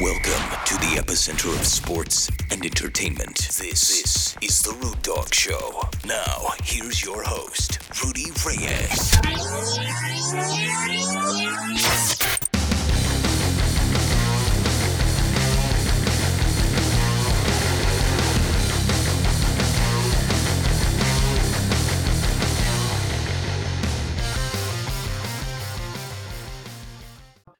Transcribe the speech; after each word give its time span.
Welcome 0.00 0.42
to 0.64 0.74
the 0.78 0.96
epicenter 1.00 1.56
of 1.56 1.64
sports 1.64 2.28
and 2.50 2.64
entertainment. 2.64 3.36
This, 3.36 4.02
this 4.02 4.36
is 4.42 4.60
the 4.60 4.72
Rude 4.72 5.00
Dog 5.02 5.32
Show. 5.32 5.82
Now, 6.04 6.48
here's 6.64 7.04
your 7.04 7.22
host, 7.22 7.78
Rudy 8.04 8.32
Reyes. 8.44 9.12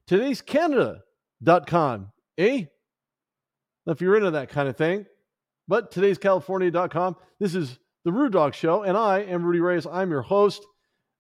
Today's 0.09 0.43
Canada.com, 0.43 2.11
eh? 2.39 2.65
If 3.87 4.01
you're 4.01 4.17
into 4.17 4.31
that 4.33 4.49
kind 4.49 4.69
of 4.69 4.77
thing. 4.77 5.07
But 5.69 5.91
today's 5.91 6.19
California.com. 6.19 7.17
This 7.41 7.55
is 7.55 7.79
the 8.05 8.13
Rude 8.13 8.33
Dog 8.33 8.55
Show, 8.55 8.83
and 8.83 8.97
I 8.97 9.21
am 9.21 9.45
Rudy 9.45 9.61
Reyes. 9.61 9.87
I'm 9.87 10.11
your 10.11 10.23
host 10.23 10.63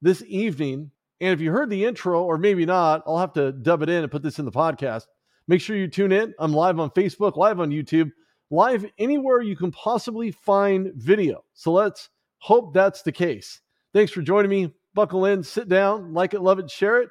this 0.02 0.22
evening. 0.26 0.90
And 1.20 1.32
if 1.32 1.40
you 1.40 1.50
heard 1.50 1.70
the 1.70 1.84
intro, 1.84 2.22
or 2.22 2.36
maybe 2.36 2.66
not, 2.66 3.02
I'll 3.06 3.18
have 3.18 3.32
to 3.34 3.52
dub 3.52 3.82
it 3.82 3.88
in 3.88 4.02
and 4.02 4.12
put 4.12 4.22
this 4.22 4.38
in 4.38 4.44
the 4.44 4.52
podcast. 4.52 5.04
Make 5.48 5.60
sure 5.60 5.76
you 5.76 5.88
tune 5.88 6.12
in. 6.12 6.34
I'm 6.38 6.52
live 6.52 6.78
on 6.78 6.90
Facebook, 6.90 7.36
live 7.36 7.60
on 7.60 7.70
YouTube, 7.70 8.10
live 8.50 8.84
anywhere 8.98 9.40
you 9.40 9.56
can 9.56 9.70
possibly 9.70 10.30
find 10.30 10.92
video. 10.94 11.44
So 11.54 11.72
let's 11.72 12.10
hope 12.38 12.74
that's 12.74 13.02
the 13.02 13.12
case. 13.12 13.60
Thanks 13.94 14.12
for 14.12 14.20
joining 14.20 14.50
me. 14.50 14.74
Buckle 14.94 15.24
in, 15.24 15.42
sit 15.42 15.68
down, 15.68 16.12
like 16.12 16.34
it, 16.34 16.40
love 16.40 16.58
it, 16.58 16.70
share 16.70 17.00
it 17.02 17.08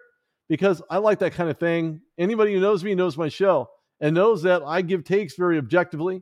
because 0.50 0.82
I 0.90 0.98
like 0.98 1.20
that 1.20 1.34
kind 1.34 1.50
of 1.50 1.60
thing. 1.60 2.02
Anybody 2.18 2.54
who 2.54 2.62
knows 2.62 2.84
me 2.84 2.96
knows 2.96 3.18
my 3.18 3.28
show 3.28 3.70
and 4.04 4.14
knows 4.14 4.44
that 4.44 4.62
I 4.64 4.82
give 4.82 5.06
takes 5.06 5.38
very 5.38 5.58
objectively. 5.58 6.22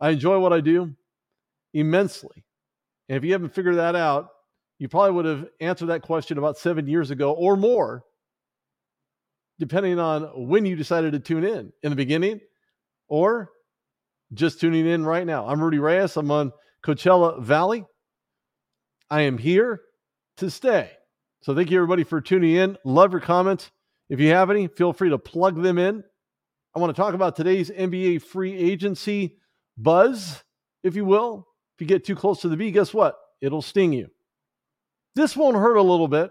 I 0.00 0.08
enjoy 0.08 0.38
what 0.38 0.54
I 0.54 0.60
do 0.60 0.96
immensely. 1.74 2.44
And 3.10 3.18
if 3.18 3.24
you 3.24 3.32
haven't 3.32 3.54
figured 3.54 3.76
that 3.76 3.94
out, 3.94 4.28
you 4.78 4.88
probably 4.88 5.12
would 5.12 5.26
have 5.26 5.46
answered 5.60 5.88
that 5.88 6.00
question 6.00 6.38
about 6.38 6.56
seven 6.56 6.86
years 6.86 7.10
ago 7.10 7.32
or 7.32 7.58
more, 7.58 8.04
depending 9.58 9.98
on 9.98 10.48
when 10.48 10.64
you 10.64 10.76
decided 10.76 11.12
to 11.12 11.20
tune 11.20 11.44
in 11.44 11.74
in 11.82 11.90
the 11.90 11.96
beginning 11.96 12.40
or 13.06 13.50
just 14.32 14.58
tuning 14.58 14.86
in 14.86 15.04
right 15.04 15.26
now. 15.26 15.46
I'm 15.46 15.62
Rudy 15.62 15.78
Reyes. 15.78 16.16
I'm 16.16 16.30
on 16.30 16.52
Coachella 16.82 17.42
Valley. 17.42 17.84
I 19.10 19.22
am 19.22 19.36
here 19.36 19.82
to 20.38 20.50
stay. 20.50 20.90
So 21.42 21.54
thank 21.54 21.70
you 21.70 21.76
everybody 21.76 22.04
for 22.04 22.22
tuning 22.22 22.54
in. 22.54 22.78
Love 22.82 23.12
your 23.12 23.20
comments. 23.20 23.70
If 24.08 24.20
you 24.20 24.30
have 24.30 24.50
any, 24.50 24.68
feel 24.68 24.94
free 24.94 25.10
to 25.10 25.18
plug 25.18 25.62
them 25.62 25.76
in. 25.76 26.02
I 26.74 26.78
want 26.78 26.94
to 26.94 27.00
talk 27.00 27.14
about 27.14 27.36
today's 27.36 27.70
NBA 27.70 28.22
free 28.22 28.56
agency 28.56 29.36
buzz, 29.76 30.42
if 30.82 30.94
you 30.94 31.04
will. 31.04 31.46
If 31.74 31.80
you 31.80 31.86
get 31.86 32.04
too 32.04 32.14
close 32.14 32.40
to 32.42 32.48
the 32.48 32.56
B, 32.56 32.70
guess 32.70 32.94
what? 32.94 33.16
It'll 33.40 33.62
sting 33.62 33.92
you. 33.92 34.08
This 35.14 35.36
won't 35.36 35.56
hurt 35.56 35.76
a 35.76 35.82
little 35.82 36.08
bit. 36.08 36.30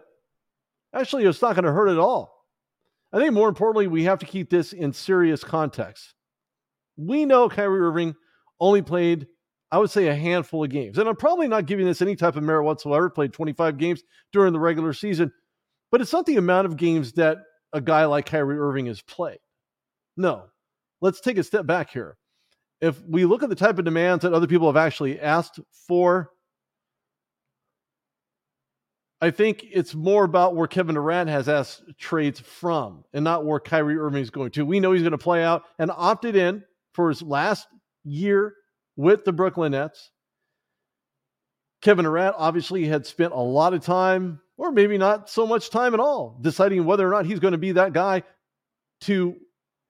Actually, 0.94 1.26
it's 1.26 1.42
not 1.42 1.56
going 1.56 1.66
to 1.66 1.72
hurt 1.72 1.90
at 1.90 2.00
all. 2.00 2.46
I 3.12 3.18
think 3.18 3.34
more 3.34 3.50
importantly, 3.50 3.88
we 3.88 4.04
have 4.04 4.20
to 4.20 4.26
keep 4.26 4.50
this 4.50 4.72
in 4.72 4.94
serious 4.94 5.44
context. 5.44 6.14
We 6.96 7.26
know 7.26 7.50
Kyrie 7.50 7.82
Irving 7.82 8.16
only 8.60 8.82
played 8.82 9.28
I 9.72 9.78
would 9.78 9.92
say 9.92 10.08
a 10.08 10.16
handful 10.16 10.64
of 10.64 10.70
games. 10.72 10.98
And 10.98 11.08
I'm 11.08 11.16
probably 11.16 11.48
not 11.48 11.68
giving 11.68 11.86
this 11.86 12.02
any 12.02 12.16
type 12.16 12.36
of 12.36 12.44
merit 12.44 12.64
whatsoever. 12.64 13.10
Played 13.10 13.34
25 13.34 13.78
games 13.78 14.04
during 14.34 14.54
the 14.54 14.60
regular 14.60 14.94
season, 14.94 15.32
but 15.92 16.02
it's 16.02 16.14
not 16.14 16.26
the 16.26 16.38
amount 16.38 16.66
of 16.66 16.78
games 16.78 17.14
that 17.14 17.38
a 17.72 17.82
guy 17.82 18.06
like 18.06 18.26
Kyrie 18.26 18.58
Irving 18.58 18.88
has 18.88 19.02
played. 19.02 19.38
No. 20.20 20.48
Let's 21.00 21.22
take 21.22 21.38
a 21.38 21.44
step 21.44 21.66
back 21.66 21.90
here. 21.90 22.18
If 22.82 23.02
we 23.08 23.24
look 23.24 23.42
at 23.42 23.50
the 23.50 23.56
type 23.56 23.80
of 23.80 23.86
demands 23.86 24.24
that 24.24 24.34
other 24.34 24.48
people 24.48 24.68
have 24.68 24.76
actually 24.76 25.20
asked 25.20 25.62
for, 25.88 26.32
I 29.22 29.32
think 29.32 29.66
it's 29.72 29.96
more 29.96 30.26
about 30.26 30.56
where 30.56 30.68
Kevin 30.68 30.96
Durant 30.96 31.30
has 31.30 31.48
asked 31.48 31.84
trades 31.98 32.40
from 32.40 33.06
and 33.14 33.24
not 33.24 33.46
where 33.46 33.62
Kyrie 33.62 33.98
Irving 33.98 34.22
is 34.22 34.30
going 34.30 34.52
to. 34.52 34.66
We 34.66 34.82
know 34.82 34.92
he's 34.92 35.02
going 35.02 35.12
to 35.12 35.18
play 35.18 35.42
out 35.44 35.64
and 35.78 35.90
opted 35.90 36.36
in 36.36 36.64
for 36.94 37.08
his 37.08 37.22
last 37.22 37.68
year 38.04 38.56
with 38.98 39.24
the 39.24 39.32
Brooklyn 39.32 39.72
Nets. 39.72 40.12
Kevin 41.82 42.04
Durant 42.04 42.36
obviously 42.38 42.86
had 42.86 43.06
spent 43.06 43.32
a 43.32 43.40
lot 43.40 43.74
of 43.74 43.86
time, 43.86 44.42
or 44.58 44.74
maybe 44.74 44.98
not 44.98 45.30
so 45.30 45.48
much 45.48 45.70
time 45.70 45.94
at 45.94 46.02
all, 46.02 46.38
deciding 46.42 46.84
whether 46.84 47.08
or 47.08 47.12
not 47.12 47.26
he's 47.26 47.40
going 47.40 47.54
to 47.54 47.58
be 47.58 47.72
that 47.72 47.94
guy 47.94 48.24
to 49.02 49.38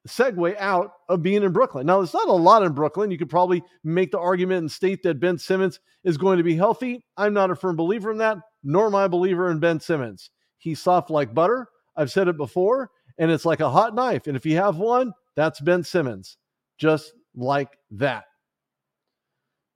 segue 0.09 0.58
out 0.58 0.92
of 1.08 1.22
being 1.22 1.44
in 1.44 1.52
Brooklyn. 1.52 1.86
Now, 1.86 1.97
there's 1.97 2.14
not 2.14 2.28
a 2.28 2.34
lot 2.34 2.64
in 2.64 2.74
Brooklyn. 2.74 3.12
You 3.12 3.18
could 3.18 3.30
probably 3.30 3.64
make 3.84 4.12
the 4.12 4.20
argument 4.20 4.59
and 4.59 4.72
state 4.72 5.03
that 5.03 5.20
Ben 5.20 5.38
Simmons 5.38 5.80
is 6.03 6.18
going 6.18 6.38
to 6.38 6.44
be 6.44 6.56
healthy. 6.56 7.03
I'm 7.18 7.34
not 7.34 7.52
a 7.52 7.56
firm 7.56 7.75
believer 7.75 8.12
in 8.12 8.18
that, 8.18 8.38
nor 8.64 8.88
am 8.88 8.96
I 8.96 9.06
a 9.06 9.09
believer 9.09 9.50
in 9.52 9.59
Ben 9.59 9.80
Simmons. 9.80 10.30
He's 10.58 10.81
soft 10.81 11.09
like 11.09 11.34
butter. 11.34 11.68
I've 11.96 12.12
said 12.12 12.28
it 12.28 12.38
before, 12.38 12.90
and 13.18 13.31
it's 13.31 13.46
like 13.46 13.59
a 13.59 13.69
hot 13.69 13.96
knife. 13.96 14.28
And 14.28 14.36
if 14.36 14.46
you 14.46 14.58
have 14.58 14.78
one, 14.78 15.14
that's 15.36 15.59
Ben 15.59 15.84
Simmons, 15.84 16.38
just 16.78 17.14
like 17.36 17.78
that. 17.92 18.25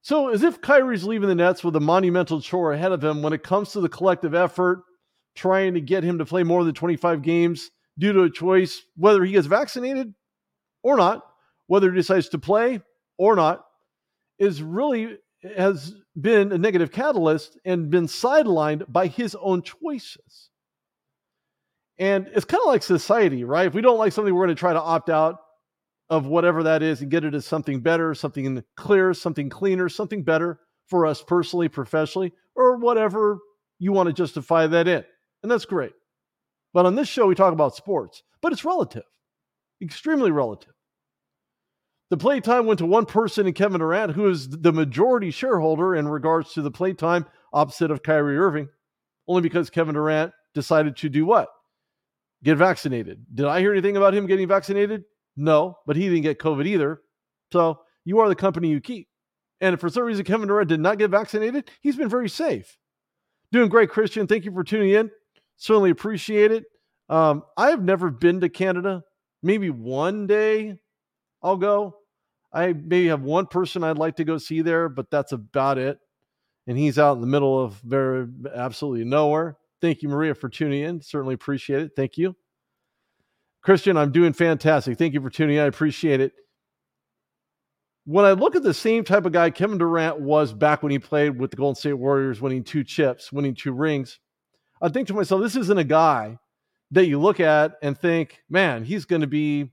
So, 0.02 0.28
as 0.28 0.42
if 0.42 0.60
Kyrie's 0.60 1.04
leaving 1.04 1.28
the 1.28 1.34
Nets 1.34 1.64
with 1.64 1.76
a 1.76 1.80
monumental 1.80 2.40
chore 2.40 2.74
ahead 2.74 2.92
of 2.92 3.02
him 3.02 3.22
when 3.22 3.32
it 3.32 3.42
comes 3.42 3.72
to 3.72 3.80
the 3.80 3.88
collective 3.88 4.34
effort, 4.34 4.82
trying 5.34 5.74
to 5.74 5.80
get 5.80 6.04
him 6.04 6.18
to 6.18 6.26
play 6.26 6.42
more 6.42 6.64
than 6.64 6.74
25 6.74 7.22
games 7.22 7.70
due 7.98 8.12
to 8.12 8.22
a 8.22 8.30
choice 8.30 8.82
whether 8.96 9.24
he 9.24 9.32
gets 9.32 9.46
vaccinated 9.46 10.12
or 10.84 10.96
not, 10.96 11.26
whether 11.66 11.90
he 11.90 11.96
decides 11.96 12.28
to 12.28 12.38
play 12.38 12.80
or 13.18 13.34
not, 13.34 13.64
is 14.38 14.62
really 14.62 15.16
has 15.56 15.94
been 16.20 16.52
a 16.52 16.58
negative 16.58 16.92
catalyst 16.92 17.58
and 17.64 17.90
been 17.90 18.06
sidelined 18.06 18.90
by 18.90 19.08
his 19.08 19.34
own 19.34 19.62
choices. 19.62 20.50
And 21.98 22.28
it's 22.34 22.44
kind 22.44 22.60
of 22.60 22.66
like 22.66 22.82
society, 22.82 23.44
right? 23.44 23.66
If 23.66 23.74
we 23.74 23.82
don't 23.82 23.98
like 23.98 24.12
something, 24.12 24.34
we're 24.34 24.46
going 24.46 24.56
to 24.56 24.60
try 24.60 24.72
to 24.72 24.80
opt 24.80 25.10
out 25.10 25.38
of 26.10 26.26
whatever 26.26 26.64
that 26.64 26.82
is 26.82 27.00
and 27.00 27.10
get 27.10 27.24
it 27.24 27.34
as 27.34 27.46
something 27.46 27.80
better, 27.80 28.14
something 28.14 28.62
clear, 28.76 29.14
something 29.14 29.48
cleaner, 29.48 29.88
something 29.88 30.22
better 30.22 30.60
for 30.88 31.06
us 31.06 31.22
personally, 31.22 31.68
professionally, 31.68 32.32
or 32.54 32.76
whatever 32.76 33.38
you 33.78 33.92
want 33.92 34.08
to 34.08 34.12
justify 34.12 34.66
that 34.66 34.88
in. 34.88 35.04
And 35.42 35.50
that's 35.50 35.64
great. 35.64 35.92
But 36.72 36.86
on 36.86 36.94
this 36.94 37.08
show, 37.08 37.26
we 37.26 37.34
talk 37.34 37.52
about 37.52 37.76
sports, 37.76 38.22
but 38.42 38.52
it's 38.52 38.64
relative, 38.64 39.04
extremely 39.80 40.30
relative. 40.30 40.73
The 42.10 42.16
playtime 42.16 42.66
went 42.66 42.78
to 42.78 42.86
one 42.86 43.06
person 43.06 43.46
in 43.46 43.54
Kevin 43.54 43.80
Durant, 43.80 44.12
who 44.12 44.28
is 44.28 44.48
the 44.48 44.72
majority 44.72 45.30
shareholder 45.30 45.94
in 45.94 46.06
regards 46.06 46.52
to 46.52 46.62
the 46.62 46.70
playtime 46.70 47.26
opposite 47.52 47.90
of 47.90 48.02
Kyrie 48.02 48.38
Irving, 48.38 48.68
only 49.26 49.42
because 49.42 49.70
Kevin 49.70 49.94
Durant 49.94 50.32
decided 50.54 50.96
to 50.96 51.08
do 51.08 51.24
what? 51.24 51.48
Get 52.42 52.56
vaccinated. 52.56 53.24
Did 53.34 53.46
I 53.46 53.60
hear 53.60 53.72
anything 53.72 53.96
about 53.96 54.14
him 54.14 54.26
getting 54.26 54.46
vaccinated? 54.46 55.04
No, 55.36 55.78
but 55.86 55.96
he 55.96 56.08
didn't 56.08 56.22
get 56.22 56.38
COVID 56.38 56.66
either. 56.66 57.00
So 57.52 57.80
you 58.04 58.20
are 58.20 58.28
the 58.28 58.34
company 58.34 58.68
you 58.68 58.80
keep. 58.80 59.08
And 59.60 59.80
for 59.80 59.88
some 59.88 60.02
reason 60.02 60.24
Kevin 60.24 60.48
Durant 60.48 60.68
did 60.68 60.80
not 60.80 60.98
get 60.98 61.10
vaccinated, 61.10 61.70
he's 61.80 61.96
been 61.96 62.08
very 62.08 62.28
safe. 62.28 62.76
Doing 63.50 63.70
great, 63.70 63.88
Christian. 63.88 64.26
Thank 64.26 64.44
you 64.44 64.52
for 64.52 64.62
tuning 64.62 64.90
in. 64.90 65.10
Certainly 65.56 65.90
appreciate 65.90 66.52
it. 66.52 66.64
Um, 67.08 67.44
I 67.56 67.70
have 67.70 67.82
never 67.82 68.10
been 68.10 68.40
to 68.40 68.48
Canada. 68.48 69.04
Maybe 69.42 69.70
one 69.70 70.26
day 70.26 70.78
I'll 71.44 71.58
go. 71.58 71.98
I 72.52 72.72
maybe 72.72 73.08
have 73.08 73.22
one 73.22 73.46
person 73.46 73.84
I'd 73.84 73.98
like 73.98 74.16
to 74.16 74.24
go 74.24 74.38
see 74.38 74.62
there, 74.62 74.88
but 74.88 75.10
that's 75.10 75.32
about 75.32 75.76
it. 75.76 75.98
And 76.66 76.78
he's 76.78 76.98
out 76.98 77.16
in 77.16 77.20
the 77.20 77.26
middle 77.26 77.62
of 77.62 77.74
very 77.84 78.26
absolutely 78.54 79.04
nowhere. 79.04 79.58
Thank 79.82 80.02
you, 80.02 80.08
Maria, 80.08 80.34
for 80.34 80.48
tuning 80.48 80.82
in. 80.82 81.02
Certainly 81.02 81.34
appreciate 81.34 81.82
it. 81.82 81.92
Thank 81.94 82.16
you. 82.16 82.34
Christian, 83.60 83.96
I'm 83.98 84.12
doing 84.12 84.32
fantastic. 84.32 84.96
Thank 84.96 85.12
you 85.12 85.20
for 85.20 85.30
tuning 85.30 85.56
in. 85.56 85.62
I 85.62 85.66
appreciate 85.66 86.20
it. 86.20 86.32
When 88.06 88.24
I 88.24 88.32
look 88.32 88.56
at 88.56 88.62
the 88.62 88.74
same 88.74 89.04
type 89.04 89.26
of 89.26 89.32
guy 89.32 89.50
Kevin 89.50 89.78
Durant 89.78 90.20
was 90.20 90.52
back 90.52 90.82
when 90.82 90.92
he 90.92 90.98
played 90.98 91.38
with 91.38 91.50
the 91.50 91.56
Golden 91.56 91.74
State 91.74 91.94
Warriors, 91.94 92.40
winning 92.40 92.64
two 92.64 92.84
chips, 92.84 93.32
winning 93.32 93.54
two 93.54 93.72
rings, 93.72 94.20
I 94.80 94.88
think 94.88 95.08
to 95.08 95.14
myself, 95.14 95.42
this 95.42 95.56
isn't 95.56 95.78
a 95.78 95.84
guy 95.84 96.38
that 96.90 97.06
you 97.06 97.18
look 97.18 97.40
at 97.40 97.76
and 97.82 97.98
think, 97.98 98.40
man, 98.48 98.84
he's 98.84 99.06
going 99.06 99.22
to 99.22 99.26
be 99.26 99.70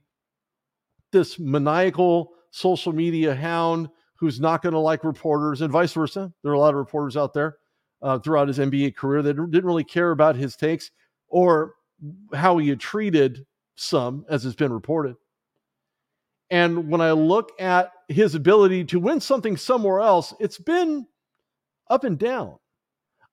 this 1.12 1.40
maniacal 1.40 2.32
social 2.52 2.94
media 2.94 3.36
hound 3.36 3.90
who's 4.16 4.40
not 4.40 4.62
going 4.62 4.74
to 4.74 4.80
like 4.80 5.04
reporters 5.04 5.62
and 5.62 5.72
vice 5.72 5.94
versa. 5.94 6.32
There 6.44 6.52
are 6.52 6.56
a 6.56 6.60
lot 6.60 6.74
of 6.74 6.76
reporters 6.76 7.18
out 7.18 7.34
there 7.34 7.58
uh, 8.02 8.20
throughout 8.20 8.48
his 8.48 8.60
NBA 8.60 8.96
career 8.96 9.22
that 9.22 9.34
didn't 9.34 9.66
really 9.66 9.84
care 9.84 10.12
about 10.12 10.36
his 10.36 10.56
takes 10.56 10.92
or 11.28 11.74
how 12.34 12.58
he 12.58 12.70
had 12.70 12.80
treated 12.80 13.46
some, 13.76 14.26
as 14.30 14.44
has 14.44 14.56
been 14.56 14.74
reported. 14.74 15.16
And 16.50 16.90
when 16.90 17.02
I 17.02 17.12
look 17.12 17.52
at 17.60 17.92
his 18.10 18.36
ability 18.36 18.84
to 18.86 19.00
win 19.00 19.22
something 19.22 19.56
somewhere 19.56 20.02
else, 20.02 20.34
it's 20.40 20.58
been 20.58 21.08
up 21.90 22.04
and 22.04 22.20
down. 22.20 22.58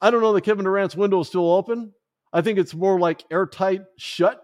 I 0.01 0.11
don't 0.11 0.23
know 0.23 0.33
that 0.33 0.45
Kevin 0.45 0.65
Durant's 0.65 0.95
window 0.95 1.21
is 1.21 1.29
still 1.29 1.51
open. 1.51 1.93
I 2.33 2.43
think 2.43 2.59
it's 2.59 2.75
more 2.75 2.99
like 3.01 3.25
airtight 3.31 3.83
shut. 3.97 4.41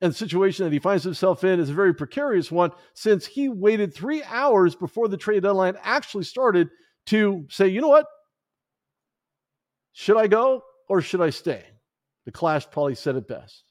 And 0.00 0.12
the 0.12 0.16
situation 0.16 0.64
that 0.64 0.72
he 0.72 0.78
finds 0.78 1.02
himself 1.02 1.42
in 1.42 1.58
is 1.58 1.70
a 1.70 1.74
very 1.74 1.92
precarious 1.92 2.52
one 2.52 2.70
since 2.94 3.26
he 3.26 3.48
waited 3.48 3.92
three 3.92 4.22
hours 4.22 4.76
before 4.76 5.08
the 5.08 5.16
trade 5.16 5.42
deadline 5.42 5.76
actually 5.82 6.24
started 6.24 6.68
to 7.06 7.46
say, 7.50 7.68
you 7.68 7.80
know 7.80 7.88
what? 7.88 8.06
Should 9.92 10.16
I 10.16 10.28
go 10.28 10.62
or 10.88 11.00
should 11.00 11.20
I 11.20 11.30
stay? 11.30 11.64
The 12.26 12.32
Clash 12.32 12.70
probably 12.70 12.94
said 12.94 13.16
it 13.16 13.26
best. 13.26 13.64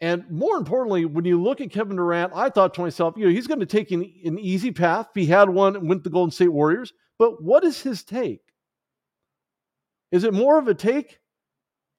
And 0.00 0.30
more 0.30 0.56
importantly, 0.58 1.06
when 1.06 1.24
you 1.24 1.42
look 1.42 1.62
at 1.62 1.70
Kevin 1.70 1.96
Durant, 1.96 2.32
I 2.34 2.50
thought 2.50 2.74
to 2.74 2.82
myself, 2.82 3.14
you 3.16 3.24
know, 3.24 3.32
he's 3.32 3.46
going 3.46 3.60
to 3.60 3.66
take 3.66 3.92
an, 3.92 4.02
an 4.24 4.38
easy 4.38 4.70
path. 4.70 5.08
He 5.14 5.24
had 5.24 5.48
one, 5.48 5.76
and 5.76 5.88
went 5.88 6.04
the 6.04 6.10
Golden 6.10 6.30
State 6.30 6.48
Warriors. 6.48 6.92
But 7.18 7.42
what 7.42 7.64
is 7.64 7.80
his 7.80 8.04
take? 8.04 8.42
Is 10.12 10.24
it 10.24 10.34
more 10.34 10.58
of 10.58 10.68
a 10.68 10.74
take 10.74 11.18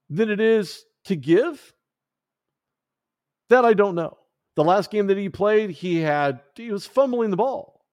than 0.10 0.30
it 0.30 0.40
is 0.40 0.84
to 1.06 1.16
give? 1.16 1.74
That 3.50 3.66
I 3.66 3.74
don't 3.74 3.96
know. 3.96 4.18
The 4.56 4.64
last 4.64 4.90
game 4.90 5.08
that 5.08 5.18
he 5.18 5.30
played, 5.30 5.70
he 5.70 5.98
had 6.00 6.42
he 6.56 6.72
was 6.72 6.86
fumbling 6.86 7.30
the 7.30 7.38
ball. 7.38 7.86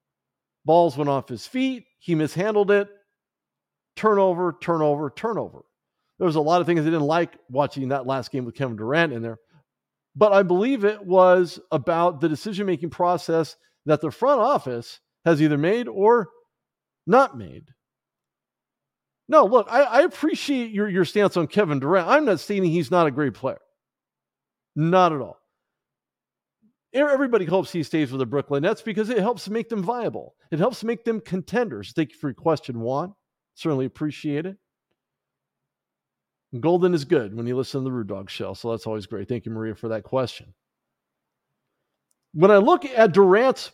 Balls 0.65 0.97
went 0.97 1.09
off 1.09 1.29
his 1.29 1.45
feet. 1.45 1.85
He 1.99 2.15
mishandled 2.15 2.71
it. 2.71 2.89
Turnover, 3.95 4.57
turnover, 4.61 5.11
turnover. 5.15 5.61
There 6.17 6.25
was 6.25 6.35
a 6.35 6.41
lot 6.41 6.61
of 6.61 6.67
things 6.67 6.81
I 6.81 6.85
didn't 6.85 7.01
like 7.01 7.37
watching 7.49 7.89
that 7.89 8.07
last 8.07 8.31
game 8.31 8.45
with 8.45 8.55
Kevin 8.55 8.75
Durant 8.75 9.13
in 9.13 9.21
there. 9.21 9.37
But 10.15 10.31
I 10.31 10.43
believe 10.43 10.85
it 10.85 11.05
was 11.05 11.59
about 11.71 12.21
the 12.21 12.29
decision 12.29 12.65
making 12.65 12.89
process 12.89 13.55
that 13.85 14.01
the 14.01 14.11
front 14.11 14.41
office 14.41 14.99
has 15.25 15.41
either 15.41 15.57
made 15.57 15.87
or 15.87 16.29
not 17.05 17.37
made. 17.37 17.65
No, 19.27 19.45
look, 19.45 19.67
I, 19.69 19.81
I, 19.81 20.01
appreciate 20.01 20.71
your, 20.71 20.87
your 20.87 21.03
stance 21.03 21.35
on 21.35 21.47
Kevin 21.47 21.79
Durant. 21.79 22.07
I'm 22.07 22.25
not 22.25 22.39
stating 22.39 22.69
he's 22.69 22.91
not 22.91 23.07
a 23.07 23.11
great 23.11 23.33
player. 23.33 23.59
Not 24.75 25.13
at 25.13 25.21
all. 25.21 25.37
Everybody 26.95 27.45
hopes 27.45 27.71
he 27.71 27.83
stays 27.83 28.11
with 28.11 28.19
the 28.19 28.25
Brooklyn 28.25 28.63
Nets 28.63 28.81
because 28.81 29.09
it 29.09 29.19
helps 29.19 29.49
make 29.49 29.69
them 29.69 29.83
viable. 29.83 30.35
It 30.51 30.59
helps 30.59 30.83
make 30.83 31.03
them 31.03 31.19
contenders. 31.19 31.91
Thank 31.93 32.11
you 32.11 32.17
for 32.17 32.29
your 32.29 32.35
question, 32.35 32.79
Juan. 32.79 33.13
Certainly 33.55 33.85
appreciate 33.85 34.45
it. 34.45 34.57
Golden 36.59 36.93
is 36.93 37.03
good 37.03 37.35
when 37.35 37.47
you 37.47 37.57
listen 37.57 37.81
to 37.81 37.83
the 37.83 37.91
Rude 37.91 38.07
Dog 38.07 38.29
Show, 38.29 38.53
so 38.53 38.71
that's 38.71 38.87
always 38.87 39.07
great. 39.07 39.27
Thank 39.27 39.45
you, 39.45 39.51
Maria, 39.51 39.75
for 39.75 39.89
that 39.89 40.03
question. 40.03 40.53
When 42.33 42.49
I 42.49 42.57
look 42.57 42.85
at 42.85 43.11
Durant's 43.11 43.71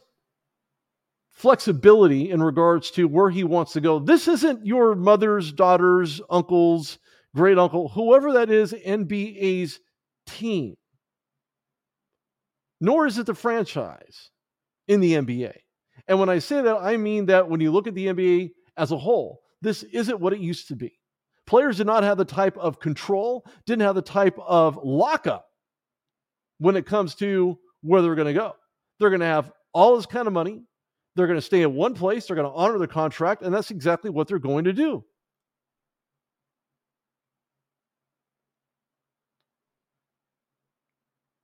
flexibility 1.31 2.29
in 2.29 2.44
regards 2.44 2.91
to 2.91 3.07
where 3.07 3.29
he 3.29 3.44
wants 3.44 3.74
to 3.74 3.81
go. 3.81 4.00
This 4.00 4.27
isn't 4.27 4.65
your 4.65 4.95
mother's, 4.95 5.51
daughter's, 5.51 6.21
uncle's, 6.29 7.00
great 7.35 7.57
uncle, 7.57 7.89
whoever 7.89 8.33
that 8.33 8.51
is, 8.51 8.74
NBA's 8.74 9.79
team. 10.27 10.75
Nor 12.81 13.06
is 13.06 13.18
it 13.18 13.28
the 13.28 13.36
franchise 13.36 14.31
in 14.88 15.00
the 15.00 15.13
NBA. 15.13 15.54
And 16.07 16.19
when 16.19 16.30
I 16.30 16.39
say 16.39 16.62
that, 16.62 16.78
I 16.78 16.98
mean 16.98 17.28
that 17.28 17.48
when 17.48 17.62
you 17.62 17.72
look 17.72 17.88
at 17.88 17.95
the 17.95 18.07
NBA 18.07 18.50
as 18.75 18.92
a 18.92 18.98
whole, 18.98 19.39
this 19.62 19.83
isn't 19.83 20.19
what 20.19 20.33
it 20.33 20.39
used 20.39 20.68
to 20.69 20.75
be. 20.75 21.00
Players 21.45 21.78
did 21.78 21.88
not 21.88 22.04
have 22.04 22.18
the 22.18 22.25
type 22.25 22.57
of 22.57 22.80
control, 22.80 23.45
didn't 23.68 23.83
have 23.83 23.95
the 23.95 24.01
type 24.01 24.38
of 24.39 24.80
lockup 24.83 25.45
when 26.57 26.75
it 26.75 26.86
comes 26.86 27.16
to 27.16 27.57
where 27.81 28.01
they're 28.01 28.16
going 28.16 28.28
to 28.28 28.33
go. 28.33 28.54
They're 29.00 29.10
going 29.10 29.22
to 29.22 29.25
have 29.27 29.51
all 29.74 29.95
this 29.95 30.06
kind 30.06 30.27
of 30.27 30.34
money. 30.34 30.63
They're 31.16 31.27
going 31.27 31.39
to 31.39 31.45
stay 31.45 31.62
in 31.62 31.75
one 31.75 31.94
place. 31.94 32.25
They're 32.25 32.36
going 32.36 32.50
to 32.50 32.56
honor 32.56 32.77
their 32.77 32.88
contract. 32.88 33.42
And 33.42 33.54
that's 33.54 33.69
exactly 33.69 34.10
what 34.10 34.27
they're 34.27 34.39
going 34.39 34.63
to 34.63 34.74
do. 34.74 35.04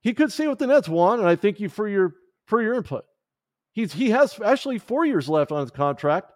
He 0.08 0.14
could 0.14 0.32
stay 0.32 0.48
with 0.48 0.58
the 0.58 0.66
Nets, 0.66 0.88
Juan, 0.88 1.18
and 1.18 1.28
I 1.28 1.36
thank 1.36 1.60
you 1.60 1.68
for 1.68 1.86
your 1.86 2.14
for 2.46 2.62
your 2.62 2.72
input. 2.72 3.04
He's 3.72 3.92
he 3.92 4.08
has 4.08 4.40
actually 4.42 4.78
four 4.78 5.04
years 5.04 5.28
left 5.28 5.52
on 5.52 5.60
his 5.60 5.70
contract. 5.70 6.32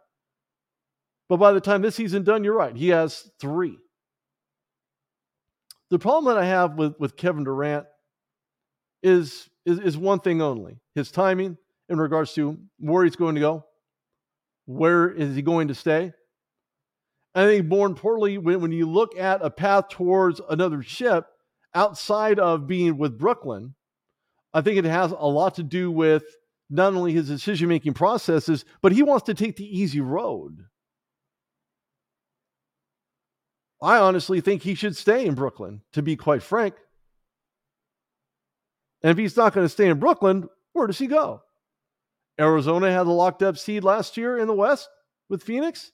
But 1.30 1.38
by 1.38 1.52
the 1.52 1.60
time 1.62 1.80
this 1.80 1.94
season 1.94 2.22
done, 2.22 2.44
you're 2.44 2.54
right. 2.54 2.76
He 2.76 2.90
has 2.90 3.30
three. 3.40 3.78
The 5.88 5.98
problem 5.98 6.34
that 6.34 6.42
I 6.42 6.44
have 6.44 6.74
with, 6.74 7.00
with 7.00 7.16
Kevin 7.16 7.44
Durant 7.44 7.86
is, 9.02 9.48
is, 9.64 9.78
is 9.78 9.96
one 9.96 10.20
thing 10.20 10.42
only 10.42 10.76
his 10.94 11.10
timing 11.10 11.56
in 11.88 11.98
regards 11.98 12.34
to 12.34 12.58
where 12.78 13.04
he's 13.04 13.16
going 13.16 13.36
to 13.36 13.40
go, 13.40 13.64
where 14.66 15.10
is 15.10 15.34
he 15.34 15.40
going 15.40 15.68
to 15.68 15.74
stay. 15.74 16.12
I 17.34 17.46
think 17.46 17.68
more 17.68 17.86
importantly, 17.86 18.36
when, 18.36 18.60
when 18.60 18.72
you 18.72 18.84
look 18.84 19.16
at 19.16 19.40
a 19.42 19.48
path 19.48 19.88
towards 19.88 20.42
another 20.50 20.82
ship 20.82 21.26
outside 21.74 22.38
of 22.38 22.66
being 22.66 22.98
with 22.98 23.18
Brooklyn, 23.18 23.74
I 24.54 24.60
think 24.60 24.78
it 24.78 24.84
has 24.84 25.12
a 25.12 25.26
lot 25.26 25.54
to 25.56 25.62
do 25.62 25.90
with 25.90 26.24
not 26.68 26.94
only 26.94 27.12
his 27.12 27.28
decision 27.28 27.68
making 27.68 27.94
processes, 27.94 28.64
but 28.80 28.92
he 28.92 29.02
wants 29.02 29.26
to 29.26 29.34
take 29.34 29.56
the 29.56 29.78
easy 29.78 30.00
road. 30.00 30.64
I 33.80 33.98
honestly 33.98 34.40
think 34.40 34.62
he 34.62 34.74
should 34.74 34.96
stay 34.96 35.26
in 35.26 35.34
Brooklyn, 35.34 35.82
to 35.92 36.02
be 36.02 36.16
quite 36.16 36.42
frank. 36.42 36.74
And 39.02 39.10
if 39.10 39.18
he's 39.18 39.36
not 39.36 39.52
going 39.52 39.64
to 39.64 39.68
stay 39.68 39.88
in 39.88 39.98
Brooklyn, 39.98 40.48
where 40.72 40.86
does 40.86 40.98
he 40.98 41.08
go? 41.08 41.42
Arizona 42.40 42.90
had 42.90 43.04
the 43.04 43.10
locked 43.10 43.42
up 43.42 43.58
seed 43.58 43.84
last 43.84 44.16
year 44.16 44.38
in 44.38 44.46
the 44.46 44.54
West 44.54 44.88
with 45.28 45.42
Phoenix, 45.42 45.90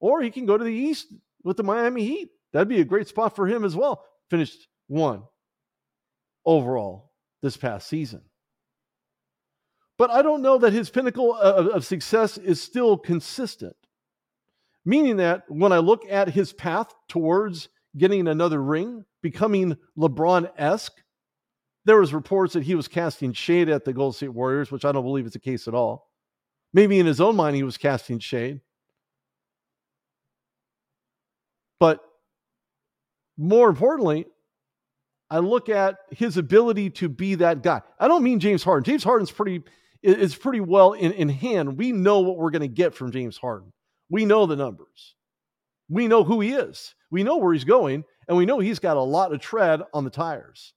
or 0.00 0.20
he 0.20 0.30
can 0.30 0.44
go 0.44 0.58
to 0.58 0.64
the 0.64 0.72
East 0.72 1.06
with 1.44 1.56
the 1.56 1.62
Miami 1.62 2.04
Heat. 2.04 2.30
That'd 2.52 2.68
be 2.68 2.80
a 2.80 2.84
great 2.84 3.08
spot 3.08 3.36
for 3.36 3.46
him 3.46 3.64
as 3.64 3.76
well. 3.76 4.04
Finished 4.28 4.66
one 4.90 5.22
overall 6.44 7.12
this 7.42 7.56
past 7.56 7.88
season. 7.88 8.22
But 9.96 10.10
I 10.10 10.22
don't 10.22 10.42
know 10.42 10.58
that 10.58 10.72
his 10.72 10.90
pinnacle 10.90 11.34
uh, 11.34 11.52
of, 11.52 11.66
of 11.68 11.84
success 11.84 12.38
is 12.38 12.60
still 12.60 12.98
consistent. 12.98 13.76
Meaning 14.84 15.18
that 15.18 15.44
when 15.48 15.72
I 15.72 15.78
look 15.78 16.04
at 16.10 16.30
his 16.30 16.52
path 16.52 16.92
towards 17.08 17.68
getting 17.96 18.26
another 18.26 18.62
ring, 18.62 19.04
becoming 19.22 19.76
LeBron 19.96 20.50
esque, 20.56 20.96
there 21.84 22.00
was 22.00 22.12
reports 22.12 22.54
that 22.54 22.64
he 22.64 22.74
was 22.74 22.88
casting 22.88 23.32
shade 23.32 23.68
at 23.68 23.84
the 23.84 23.92
Golden 23.92 24.14
State 24.14 24.34
Warriors, 24.34 24.72
which 24.72 24.84
I 24.84 24.92
don't 24.92 25.04
believe 25.04 25.26
is 25.26 25.34
the 25.34 25.38
case 25.38 25.68
at 25.68 25.74
all. 25.74 26.08
Maybe 26.72 26.98
in 26.98 27.06
his 27.06 27.20
own 27.20 27.36
mind 27.36 27.56
he 27.56 27.62
was 27.62 27.76
casting 27.76 28.18
shade. 28.18 28.60
But 31.78 32.00
more 33.36 33.68
importantly, 33.68 34.26
I 35.30 35.38
look 35.38 35.68
at 35.68 35.96
his 36.10 36.36
ability 36.36 36.90
to 36.90 37.08
be 37.08 37.36
that 37.36 37.62
guy. 37.62 37.82
I 37.98 38.08
don't 38.08 38.24
mean 38.24 38.40
James 38.40 38.64
Harden. 38.64 38.84
James 38.84 39.04
Harden's 39.04 39.30
pretty 39.30 39.62
is 40.02 40.34
pretty 40.34 40.60
well 40.60 40.92
in, 40.94 41.12
in 41.12 41.28
hand. 41.28 41.76
We 41.76 41.92
know 41.92 42.20
what 42.20 42.38
we're 42.38 42.50
going 42.50 42.62
to 42.62 42.68
get 42.68 42.94
from 42.94 43.12
James 43.12 43.36
Harden. 43.36 43.72
We 44.08 44.24
know 44.24 44.46
the 44.46 44.56
numbers. 44.56 45.14
We 45.88 46.08
know 46.08 46.24
who 46.24 46.40
he 46.40 46.52
is. 46.52 46.94
We 47.10 47.22
know 47.22 47.36
where 47.36 47.52
he's 47.52 47.64
going, 47.64 48.04
and 48.28 48.36
we 48.36 48.46
know 48.46 48.60
he's 48.60 48.78
got 48.78 48.96
a 48.96 49.02
lot 49.02 49.32
of 49.32 49.40
tread 49.40 49.82
on 49.92 50.04
the 50.04 50.10
tires. 50.10 50.72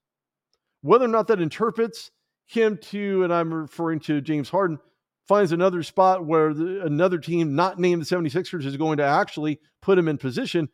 Whether 0.81 1.05
or 1.05 1.09
not 1.09 1.27
that 1.27 1.39
interprets 1.39 2.11
him 2.45 2.77
to, 2.77 3.23
and 3.23 3.33
I'm 3.33 3.53
referring 3.53 4.01
to 4.01 4.21
James 4.21 4.49
Harden, 4.49 4.79
finds 5.27 5.51
another 5.51 5.83
spot 5.83 6.25
where 6.25 6.53
the, 6.53 6.83
another 6.83 7.17
team 7.17 7.55
not 7.55 7.79
named 7.79 8.01
the 8.01 8.15
76ers 8.15 8.65
is 8.65 8.75
going 8.75 8.97
to 8.97 9.05
actually 9.05 9.59
put 9.81 9.97
him 9.97 10.07
in 10.07 10.17
position 10.17 10.67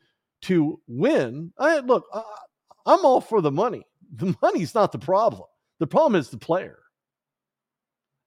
to 0.43 0.79
win. 0.87 1.51
I, 1.59 1.79
look, 1.79 2.05
I, 2.13 2.23
I'm 2.85 3.05
all 3.05 3.21
for 3.21 3.41
the 3.41 3.51
money. 3.51 3.85
The 4.13 4.35
money's 4.41 4.75
not 4.75 4.91
the 4.91 4.99
problem. 4.99 5.43
The 5.79 5.87
problem 5.87 6.19
is 6.19 6.29
the 6.29 6.37
player. 6.37 6.79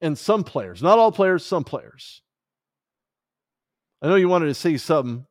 And 0.00 0.18
some 0.18 0.42
players, 0.42 0.82
not 0.82 0.98
all 0.98 1.12
players, 1.12 1.44
some 1.44 1.64
players. 1.64 2.22
I 4.00 4.08
know 4.08 4.16
you 4.16 4.28
wanted 4.28 4.46
to 4.46 4.54
say 4.54 4.76
something. 4.76 5.26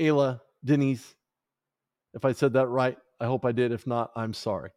Ayla, 0.00 0.40
Denise, 0.64 1.14
if 2.14 2.24
I 2.24 2.32
said 2.32 2.52
that 2.52 2.68
right. 2.68 2.96
I 3.18 3.24
hope 3.24 3.44
I 3.44 3.52
did. 3.52 3.72
If 3.72 3.86
not, 3.86 4.10
I'm 4.14 4.34
sorry. 4.34 4.70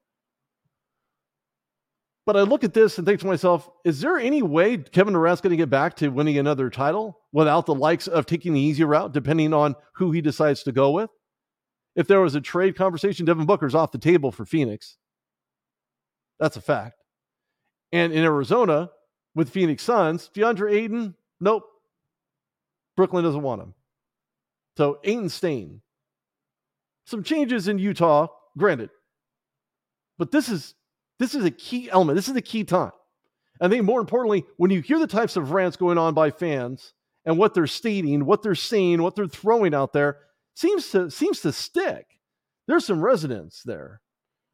But 2.25 2.37
I 2.37 2.41
look 2.41 2.63
at 2.63 2.73
this 2.73 2.97
and 2.97 3.07
think 3.07 3.19
to 3.21 3.27
myself, 3.27 3.69
is 3.83 4.01
there 4.01 4.17
any 4.17 4.41
way 4.41 4.77
Kevin 4.77 5.13
Durant's 5.13 5.41
going 5.41 5.51
to 5.51 5.57
get 5.57 5.69
back 5.69 5.95
to 5.97 6.09
winning 6.09 6.37
another 6.37 6.69
title 6.69 7.19
without 7.31 7.65
the 7.65 7.73
likes 7.73 8.07
of 8.07 8.25
taking 8.25 8.53
the 8.53 8.59
easy 8.59 8.83
route, 8.83 9.13
depending 9.13 9.53
on 9.53 9.75
who 9.95 10.11
he 10.11 10.21
decides 10.21 10.63
to 10.63 10.71
go 10.71 10.91
with? 10.91 11.09
If 11.95 12.07
there 12.07 12.21
was 12.21 12.35
a 12.35 12.41
trade 12.41 12.75
conversation, 12.75 13.25
Devin 13.25 13.45
Booker's 13.45 13.75
off 13.75 13.91
the 13.91 13.97
table 13.97 14.31
for 14.31 14.45
Phoenix. 14.45 14.97
That's 16.39 16.57
a 16.57 16.61
fact. 16.61 17.03
And 17.91 18.13
in 18.13 18.23
Arizona, 18.23 18.91
with 19.35 19.49
Phoenix 19.49 19.83
Suns, 19.83 20.29
DeAndre 20.33 20.73
Ayton, 20.73 21.15
nope. 21.39 21.63
Brooklyn 22.95 23.23
doesn't 23.23 23.41
want 23.41 23.61
him. 23.61 23.73
So 24.77 24.99
Ayton 25.03 25.29
staying 25.29 25.81
some 27.05 27.23
changes 27.23 27.67
in 27.67 27.79
Utah, 27.79 28.27
granted. 28.57 28.91
But 30.17 30.31
this 30.31 30.49
is 30.49 30.75
this 31.17 31.35
is 31.35 31.43
a 31.43 31.51
key 31.51 31.89
element. 31.89 32.15
This 32.15 32.29
is 32.29 32.35
a 32.35 32.41
key 32.41 32.63
time. 32.63 32.91
I 33.61 33.67
think 33.67 33.83
more 33.83 33.99
importantly, 33.99 34.45
when 34.57 34.71
you 34.71 34.81
hear 34.81 34.99
the 34.99 35.07
types 35.07 35.35
of 35.35 35.51
rants 35.51 35.75
going 35.75 35.97
on 35.97 36.13
by 36.13 36.31
fans 36.31 36.93
and 37.25 37.37
what 37.37 37.53
they're 37.53 37.67
stating, 37.67 38.25
what 38.25 38.41
they're 38.41 38.55
saying, 38.55 39.01
what 39.01 39.15
they're 39.15 39.27
throwing 39.27 39.73
out 39.73 39.91
there, 39.91 40.17
seems 40.59 40.89
to 40.91 41.09
seems 41.09 41.39
to 41.41 41.51
stick. 41.53 42.05
There's 42.67 42.85
some 42.85 43.01
resonance 43.01 43.61
there. 43.65 44.01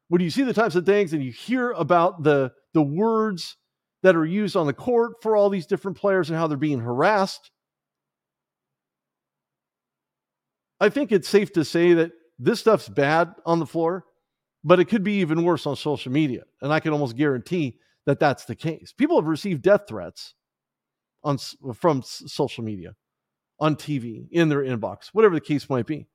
when 0.08 0.20
you 0.22 0.30
see 0.30 0.42
the 0.42 0.54
types 0.54 0.76
of 0.76 0.86
things 0.86 1.12
and 1.12 1.22
you 1.22 1.32
hear 1.32 1.72
about 1.72 2.22
the 2.22 2.52
the 2.74 2.82
words 2.82 3.56
that 4.02 4.16
are 4.16 4.24
used 4.26 4.56
on 4.56 4.66
the 4.66 4.72
court 4.72 5.14
for 5.22 5.36
all 5.36 5.50
these 5.50 5.66
different 5.66 5.96
players 5.96 6.30
and 6.30 6.38
how 6.38 6.46
they're 6.46 6.56
being 6.56 6.80
harassed, 6.80 7.50
I 10.80 10.88
think 10.90 11.10
it's 11.10 11.28
safe 11.28 11.52
to 11.54 11.64
say 11.64 11.94
that 11.94 12.12
this 12.38 12.60
stuff's 12.60 12.88
bad 12.88 13.34
on 13.46 13.58
the 13.58 13.66
floor, 13.66 14.04
but 14.62 14.78
it 14.78 14.86
could 14.86 15.02
be 15.02 15.20
even 15.20 15.42
worse 15.44 15.66
on 15.66 15.74
social 15.76 16.12
media. 16.12 16.42
And 16.60 16.72
I 16.72 16.80
can 16.80 16.92
almost 16.92 17.16
guarantee 17.16 17.78
that 18.04 18.20
that's 18.20 18.44
the 18.44 18.54
case. 18.54 18.92
People 18.92 19.16
have 19.20 19.26
received 19.26 19.62
death 19.62 19.82
threats 19.88 20.34
on 21.24 21.38
from 21.74 22.02
social 22.04 22.62
media, 22.62 22.94
on 23.58 23.76
TV, 23.76 24.28
in 24.30 24.48
their 24.48 24.62
inbox, 24.62 25.08
whatever 25.12 25.34
the 25.34 25.40
case 25.40 25.68
might 25.70 25.86
be. 25.86 26.06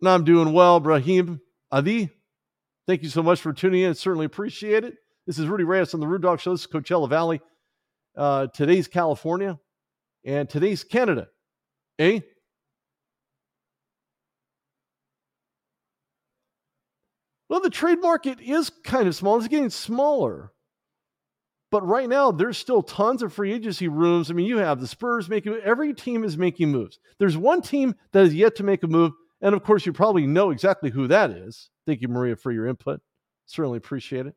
Now 0.00 0.14
I'm 0.14 0.24
doing 0.24 0.52
well, 0.52 0.80
Brahim 0.80 1.40
Adi. 1.70 2.10
Thank 2.88 3.04
you 3.04 3.08
so 3.08 3.22
much 3.22 3.40
for 3.40 3.52
tuning 3.52 3.82
in. 3.82 3.94
Certainly 3.94 4.26
appreciate 4.26 4.82
it. 4.82 4.94
This 5.26 5.38
is 5.38 5.46
Rudy 5.46 5.62
Reyes 5.62 5.94
on 5.94 6.00
the 6.00 6.08
Rude 6.08 6.22
Dog 6.22 6.40
Show. 6.40 6.50
This 6.50 6.62
is 6.62 6.66
Coachella 6.66 7.08
Valley. 7.08 7.40
Uh, 8.16 8.48
today's 8.48 8.88
California 8.88 9.58
and 10.24 10.50
today's 10.50 10.82
Canada. 10.82 11.28
Eh? 11.98 12.20
Well, 17.48 17.60
the 17.60 17.70
trade 17.70 18.00
market 18.00 18.40
is 18.40 18.70
kind 18.70 19.06
of 19.06 19.14
small. 19.14 19.38
It's 19.38 19.46
getting 19.46 19.70
smaller. 19.70 20.51
But 21.72 21.86
right 21.86 22.06
now, 22.08 22.30
there's 22.30 22.58
still 22.58 22.82
tons 22.82 23.22
of 23.22 23.32
free 23.32 23.50
agency 23.50 23.88
rooms. 23.88 24.30
I 24.30 24.34
mean, 24.34 24.44
you 24.44 24.58
have 24.58 24.78
the 24.78 24.86
Spurs 24.86 25.30
making 25.30 25.58
every 25.64 25.94
team 25.94 26.22
is 26.22 26.36
making 26.36 26.70
moves. 26.70 26.98
There's 27.18 27.36
one 27.36 27.62
team 27.62 27.94
that 28.12 28.20
has 28.20 28.34
yet 28.34 28.56
to 28.56 28.62
make 28.62 28.82
a 28.82 28.86
move, 28.86 29.12
and 29.40 29.54
of 29.54 29.64
course, 29.64 29.86
you 29.86 29.94
probably 29.94 30.26
know 30.26 30.50
exactly 30.50 30.90
who 30.90 31.08
that 31.08 31.30
is. 31.30 31.70
Thank 31.86 32.02
you, 32.02 32.08
Maria, 32.08 32.36
for 32.36 32.52
your 32.52 32.66
input. 32.66 33.00
Certainly 33.46 33.78
appreciate 33.78 34.26
it. 34.26 34.34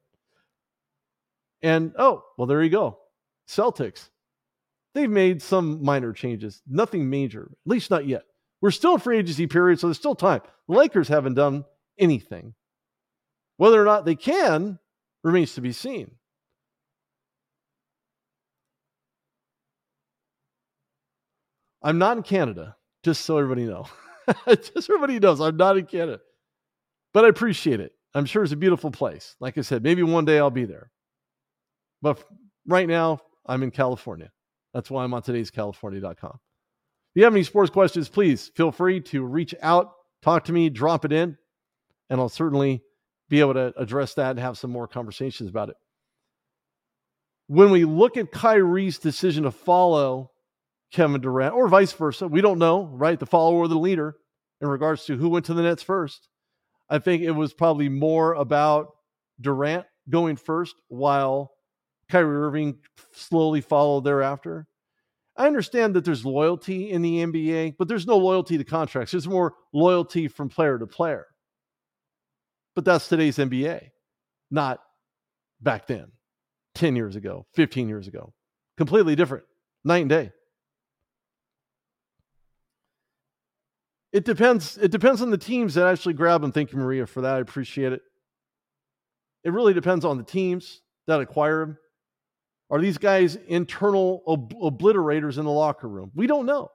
And 1.62 1.92
oh, 2.00 2.24
well, 2.38 2.48
there 2.48 2.64
you 2.64 2.70
go. 2.70 3.00
Celtics. 3.50 4.10
They've 4.94 5.10
made 5.10 5.42
some 5.42 5.84
minor 5.84 6.14
changes, 6.14 6.62
nothing 6.66 7.10
major, 7.10 7.50
at 7.52 7.70
least 7.70 7.92
not 7.92 8.08
yet. 8.08 8.24
We're 8.62 8.72
still 8.72 8.94
in 8.94 9.02
free 9.02 9.18
agency 9.18 9.46
period, 9.46 9.82
so 9.82 9.88
there's 9.88 9.98
still 9.98 10.16
time. 10.16 10.40
The 10.70 10.76
Lakers 10.78 11.10
haven't 11.10 11.34
done 11.34 11.66
anything. 12.00 12.54
Whether 13.58 13.82
or 13.82 13.86
not 13.86 14.06
they 14.06 14.16
can 14.16 14.80
remains 15.22 15.54
to 15.56 15.62
be 15.62 15.74
seen. 15.74 16.12
I'm 21.86 22.00
not 22.00 22.18
in 22.18 22.24
Canada, 22.24 22.76
just 23.04 23.24
so 23.26 23.38
everybody 23.38 23.66
knows. 23.66 23.86
just 24.48 24.90
everybody 24.90 25.20
knows 25.20 25.40
I'm 25.40 25.56
not 25.56 25.78
in 25.78 25.86
Canada. 25.86 26.20
But 27.14 27.26
I 27.26 27.28
appreciate 27.28 27.80
it. 27.80 27.92
I'm 28.16 28.26
sure 28.26 28.42
it's 28.42 28.52
a 28.52 28.58
beautiful 28.58 28.90
place. 28.90 29.36
Like 29.40 29.56
I 29.60 29.62
said, 29.62 29.84
maybe 29.84 30.02
one 30.02 30.26
day 30.26 30.40
I'll 30.40 30.50
be 30.50 30.66
there. 30.66 30.90
But 32.02 32.24
right 32.68 32.88
now, 32.88 33.20
I'm 33.46 33.62
in 33.62 33.70
California. 33.70 34.32
That's 34.74 34.90
why 34.90 35.04
I'm 35.04 35.14
on 35.14 35.22
today's 35.22 35.52
California.com. 35.52 36.32
If 36.34 37.20
you 37.20 37.24
have 37.24 37.34
any 37.34 37.44
sports 37.44 37.70
questions, 37.70 38.10
please 38.10 38.52
feel 38.56 38.72
free 38.72 39.00
to 39.02 39.24
reach 39.24 39.54
out, 39.62 39.92
talk 40.24 40.46
to 40.46 40.54
me, 40.54 40.72
drop 40.72 41.06
it 41.06 41.12
in, 41.12 41.38
and 42.10 42.20
I'll 42.20 42.30
certainly 42.30 42.82
be 43.30 43.42
able 43.42 43.54
to 43.54 43.74
address 43.78 44.16
that 44.16 44.32
and 44.32 44.40
have 44.40 44.58
some 44.58 44.72
more 44.72 44.88
conversations 44.88 45.52
about 45.52 45.70
it. 45.70 45.76
When 47.46 47.70
we 47.70 47.86
look 47.86 48.18
at 48.18 48.32
Kyrie's 48.32 48.98
decision 48.98 49.44
to 49.44 49.52
follow 49.52 50.32
Kevin 50.96 51.20
Durant, 51.20 51.54
or 51.54 51.68
vice 51.68 51.92
versa. 51.92 52.26
We 52.26 52.40
don't 52.40 52.58
know, 52.58 52.86
right? 52.86 53.20
The 53.20 53.26
follower 53.26 53.60
or 53.60 53.68
the 53.68 53.76
leader 53.76 54.16
in 54.62 54.70
regards 54.70 55.06
to 55.06 55.18
who 55.18 55.28
went 55.28 55.46
to 55.46 55.54
the 55.54 55.62
Nets 55.62 55.84
first. 55.84 56.30
I 56.90 57.00
think 57.00 57.22
it 57.22 57.32
was 57.32 57.54
probably 57.54 57.90
more 57.90 58.34
about 58.34 58.96
Durant 59.42 59.86
going 60.10 60.38
first 60.38 60.76
while 60.88 61.52
Kyrie 62.10 62.38
Irving 62.38 62.78
slowly 63.12 63.60
followed 63.60 64.06
thereafter. 64.06 64.68
I 65.36 65.48
understand 65.48 65.96
that 65.96 66.06
there's 66.06 66.26
loyalty 66.26 66.90
in 66.92 67.02
the 67.02 67.18
NBA, 67.26 67.76
but 67.78 67.90
there's 67.90 68.08
no 68.08 68.16
loyalty 68.16 68.58
to 68.58 68.64
contracts. 68.64 69.12
There's 69.12 69.28
more 69.28 69.56
loyalty 69.74 70.30
from 70.30 70.48
player 70.48 70.80
to 70.80 70.88
player. 70.88 71.26
But 72.74 72.86
that's 72.86 73.10
today's 73.10 73.38
NBA, 73.38 73.90
not 74.50 74.80
back 75.60 75.88
then, 75.88 76.14
10 76.76 76.96
years 76.96 77.18
ago, 77.18 77.46
15 77.56 77.90
years 77.90 78.08
ago. 78.08 78.34
Completely 78.78 79.18
different, 79.18 79.44
night 79.84 80.02
and 80.02 80.10
day. 80.10 80.32
It 84.16 84.24
depends. 84.24 84.78
It 84.78 84.92
depends 84.92 85.22
on 85.22 85.30
the 85.30 85.38
teams 85.38 85.74
that 85.74 85.88
actually 85.88 86.14
grab 86.14 86.40
them. 86.40 86.54
Thank 86.54 86.72
you, 86.72 86.78
Maria, 86.78 87.06
for 87.06 87.20
that. 87.20 87.36
I 87.36 87.40
appreciate 87.40 87.92
it. 87.92 88.02
It 89.44 89.52
really 89.52 89.74
depends 89.74 90.06
on 90.06 90.18
the 90.18 90.24
teams 90.24 90.80
that 91.06 91.20
acquire 91.20 91.64
him. 91.64 91.78
Are 92.70 92.80
these 92.80 92.98
guys 92.98 93.36
internal 93.36 94.24
ob- 94.26 94.54
obliterators 94.54 95.38
in 95.38 95.44
the 95.44 95.52
locker 95.52 95.90
room? 95.90 96.12
We 96.16 96.28
don't 96.28 96.46
know. 96.46 96.72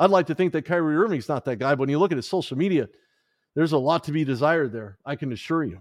I'd 0.00 0.10
like 0.10 0.26
to 0.26 0.34
think 0.34 0.52
that 0.54 0.64
Kyrie 0.64 0.96
Irving's 0.96 1.28
not 1.28 1.44
that 1.44 1.60
guy, 1.60 1.76
but 1.76 1.82
when 1.82 1.88
you 1.88 2.00
look 2.00 2.10
at 2.10 2.18
his 2.18 2.28
social 2.28 2.58
media, 2.58 2.88
there's 3.54 3.70
a 3.70 3.78
lot 3.78 4.02
to 4.04 4.12
be 4.12 4.24
desired 4.24 4.72
there. 4.72 4.98
I 5.06 5.14
can 5.14 5.30
assure 5.30 5.62
you. 5.62 5.80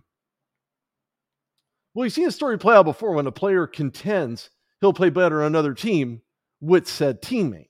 Well, 1.95 2.05
you've 2.05 2.13
seen 2.13 2.27
a 2.27 2.31
story 2.31 2.59
play 2.59 2.75
out 2.75 2.85
before. 2.85 3.13
When 3.13 3.25
a 3.25 3.31
player 3.31 3.65
contends, 3.65 4.51
he'll 4.81 4.93
play 4.93 5.09
better 5.09 5.41
on 5.41 5.47
another 5.47 5.73
team 5.73 6.21
with 6.61 6.87
said 6.87 7.23
teammate. 7.23 7.68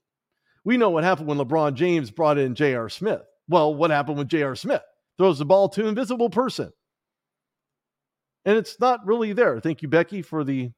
We 0.70 0.78
know 0.78 0.92
what 0.92 1.04
happened 1.04 1.28
when 1.28 1.40
LeBron 1.40 1.74
James 1.74 2.12
brought 2.12 2.38
in 2.38 2.54
J.R. 2.54 2.90
Smith. 2.90 3.24
Well, 3.48 3.74
what 3.74 3.90
happened 3.90 4.20
with 4.20 4.28
J.R. 4.28 4.56
Smith? 4.56 4.84
Throws 5.18 5.40
the 5.40 5.46
ball 5.46 5.68
to 5.70 5.82
an 5.82 5.88
invisible 5.88 6.30
person. 6.30 6.72
And 8.46 8.56
it's 8.56 8.80
not 8.80 9.04
really 9.04 9.34
there. 9.34 9.60
Thank 9.60 9.82
you, 9.82 9.88
Becky, 9.88 10.22
for 10.22 10.44
the. 10.44 10.70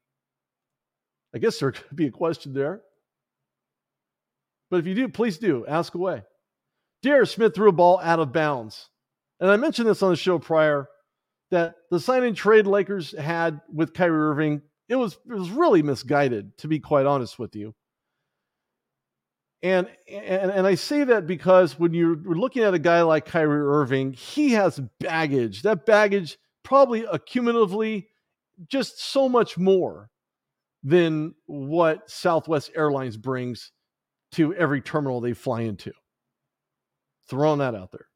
I 1.34 1.38
guess 1.40 1.58
there 1.58 1.72
could 1.72 1.94
be 1.94 2.06
a 2.06 2.10
question 2.10 2.54
there. 2.54 2.80
But 4.70 4.78
if 4.78 4.86
you 4.86 4.94
do, 4.94 5.10
please 5.10 5.36
do 5.36 5.66
ask 5.66 5.94
away. 5.94 6.22
J.R. 7.04 7.26
Smith 7.26 7.54
threw 7.54 7.68
a 7.68 7.72
ball 7.72 8.00
out 8.02 8.18
of 8.18 8.32
bounds. 8.32 8.88
And 9.40 9.50
I 9.50 9.58
mentioned 9.58 9.86
this 9.86 10.02
on 10.02 10.08
the 10.08 10.16
show 10.16 10.38
prior 10.38 10.88
that 11.50 11.74
the 11.90 12.00
sign 12.00 12.22
and 12.22 12.34
trade 12.34 12.66
Lakers 12.66 13.14
had 13.18 13.60
with 13.70 13.92
Kyrie 13.92 14.30
Irving, 14.30 14.62
it 14.88 14.96
was, 14.96 15.18
it 15.28 15.34
was 15.34 15.50
really 15.50 15.82
misguided, 15.82 16.56
to 16.56 16.66
be 16.66 16.80
quite 16.80 17.04
honest 17.04 17.38
with 17.38 17.54
you. 17.54 17.74
And, 19.62 19.88
and 20.08 20.50
and 20.50 20.66
I 20.66 20.74
say 20.74 21.04
that 21.04 21.26
because 21.26 21.78
when 21.78 21.94
you're 21.94 22.16
looking 22.16 22.64
at 22.64 22.74
a 22.74 22.80
guy 22.80 23.02
like 23.02 23.26
Kyrie 23.26 23.60
Irving, 23.60 24.12
he 24.12 24.50
has 24.50 24.80
baggage. 24.98 25.62
That 25.62 25.86
baggage 25.86 26.36
probably 26.64 27.02
accumulatively 27.02 28.06
just 28.68 29.00
so 29.00 29.28
much 29.28 29.56
more 29.56 30.10
than 30.82 31.34
what 31.46 32.10
Southwest 32.10 32.72
Airlines 32.74 33.16
brings 33.16 33.70
to 34.32 34.54
every 34.54 34.80
terminal 34.80 35.20
they 35.20 35.32
fly 35.32 35.62
into. 35.62 35.92
Throwing 37.28 37.60
that 37.60 37.74
out 37.74 37.92
there. 37.92 38.06